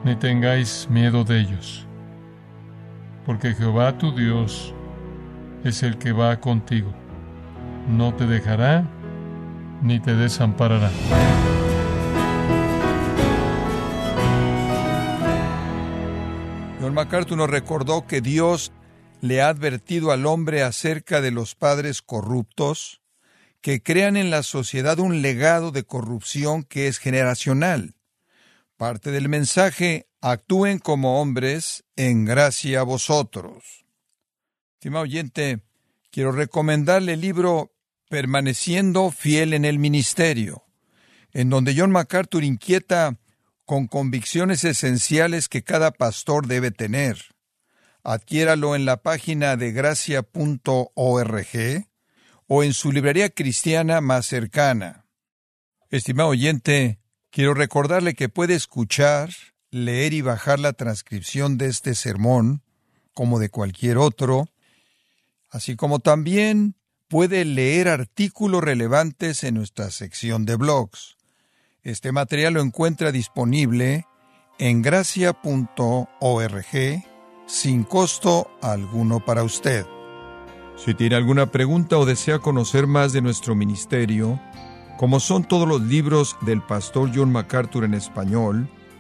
ni 0.04 0.16
tengáis 0.16 0.88
miedo 0.90 1.24
de 1.24 1.40
ellos, 1.40 1.88
porque 3.26 3.54
Jehová 3.54 3.98
tu 3.98 4.16
Dios 4.16 4.74
es 5.64 5.84
el 5.84 5.98
que 5.98 6.12
va 6.12 6.40
contigo, 6.40 6.94
no 7.88 8.14
te 8.14 8.28
dejará 8.28 8.86
ni 9.82 10.00
te 10.00 10.16
desamparará. 10.16 10.92
John 16.82 16.94
MacArthur 16.94 17.38
nos 17.38 17.50
recordó 17.50 18.08
que 18.08 18.20
Dios 18.20 18.74
le 19.22 19.42
ha 19.42 19.48
advertido 19.48 20.12
al 20.12 20.26
hombre 20.26 20.64
acerca 20.64 21.22
de 21.22 21.32
los 21.32 21.56
padres 21.56 22.02
corruptos 22.02 23.02
que 23.62 23.82
crean 23.82 24.18
en 24.18 24.30
la 24.30 24.44
sociedad 24.44 25.00
un 25.00 25.22
legado 25.22 25.72
de 25.72 25.86
corrupción 25.86 26.64
que 26.64 26.88
es 26.88 26.98
generacional. 26.98 27.96
Parte 28.76 29.12
del 29.12 29.30
mensaje, 29.30 30.08
actúen 30.24 30.80
como 30.80 31.20
hombres 31.20 31.84
en 31.98 32.24
gracia 32.24 32.80
a 32.80 32.84
vosotros. 32.84 33.86
Estimado 34.76 35.04
oyente, 35.04 35.60
quiero 36.12 36.32
recomendarle 36.32 37.14
el 37.14 37.22
libro 37.22 37.74
Permaneciendo 38.10 39.12
fiel 39.12 39.54
en 39.54 39.66
el 39.66 39.80
ministerio, 39.80 40.64
en 41.34 41.50
donde 41.50 41.76
John 41.78 41.92
MacArthur 41.92 42.46
inquieta 42.46 43.20
con 43.66 43.88
convicciones 43.88 44.64
esenciales 44.64 45.50
que 45.50 45.64
cada 45.64 45.92
pastor 45.92 46.48
debe 46.48 46.72
tener. 46.72 47.18
Adquiéralo 48.02 48.78
en 48.78 48.86
la 48.86 49.02
página 49.02 49.58
de 49.58 49.74
gracia.org 49.74 51.48
o 52.48 52.64
en 52.64 52.74
su 52.74 52.92
librería 52.94 53.30
cristiana 53.30 54.00
más 54.00 54.26
cercana. 54.26 55.06
Estimado 55.90 56.30
oyente, 56.30 57.02
quiero 57.30 57.54
recordarle 57.54 58.14
que 58.14 58.30
puede 58.30 58.54
escuchar, 58.54 59.30
leer 59.74 60.14
y 60.14 60.22
bajar 60.22 60.60
la 60.60 60.74
transcripción 60.74 61.58
de 61.58 61.66
este 61.66 61.96
sermón, 61.96 62.62
como 63.14 63.40
de 63.40 63.50
cualquier 63.50 63.98
otro, 63.98 64.48
así 65.50 65.76
como 65.76 66.00
también 66.00 66.76
puede 67.08 67.44
leer 67.44 67.88
artículos 67.88 68.64
relevantes 68.64 69.44
en 69.44 69.56
nuestra 69.56 69.90
sección 69.90 70.46
de 70.46 70.56
blogs. 70.56 71.18
Este 71.82 72.12
material 72.12 72.54
lo 72.54 72.62
encuentra 72.62 73.12
disponible 73.12 74.06
en 74.60 74.82
gracia.org 74.84 76.08
sin 77.48 77.84
costo 77.84 78.50
alguno 78.62 79.26
para 79.26 79.44
usted. 79.44 79.86
Si 80.78 80.94
tiene 80.94 81.16
alguna 81.16 81.52
pregunta 81.52 81.98
o 81.98 82.06
desea 82.06 82.40
conocer 82.40 82.88
más 82.88 83.12
de 83.12 83.22
nuestro 83.22 83.56
ministerio, 83.56 84.40
como 84.98 85.20
son 85.20 85.44
todos 85.44 85.68
los 85.68 85.82
libros 85.82 86.36
del 86.42 86.62
pastor 86.62 87.12
John 87.14 87.32
MacArthur 87.32 87.84
en 87.86 87.96
español 87.96 88.70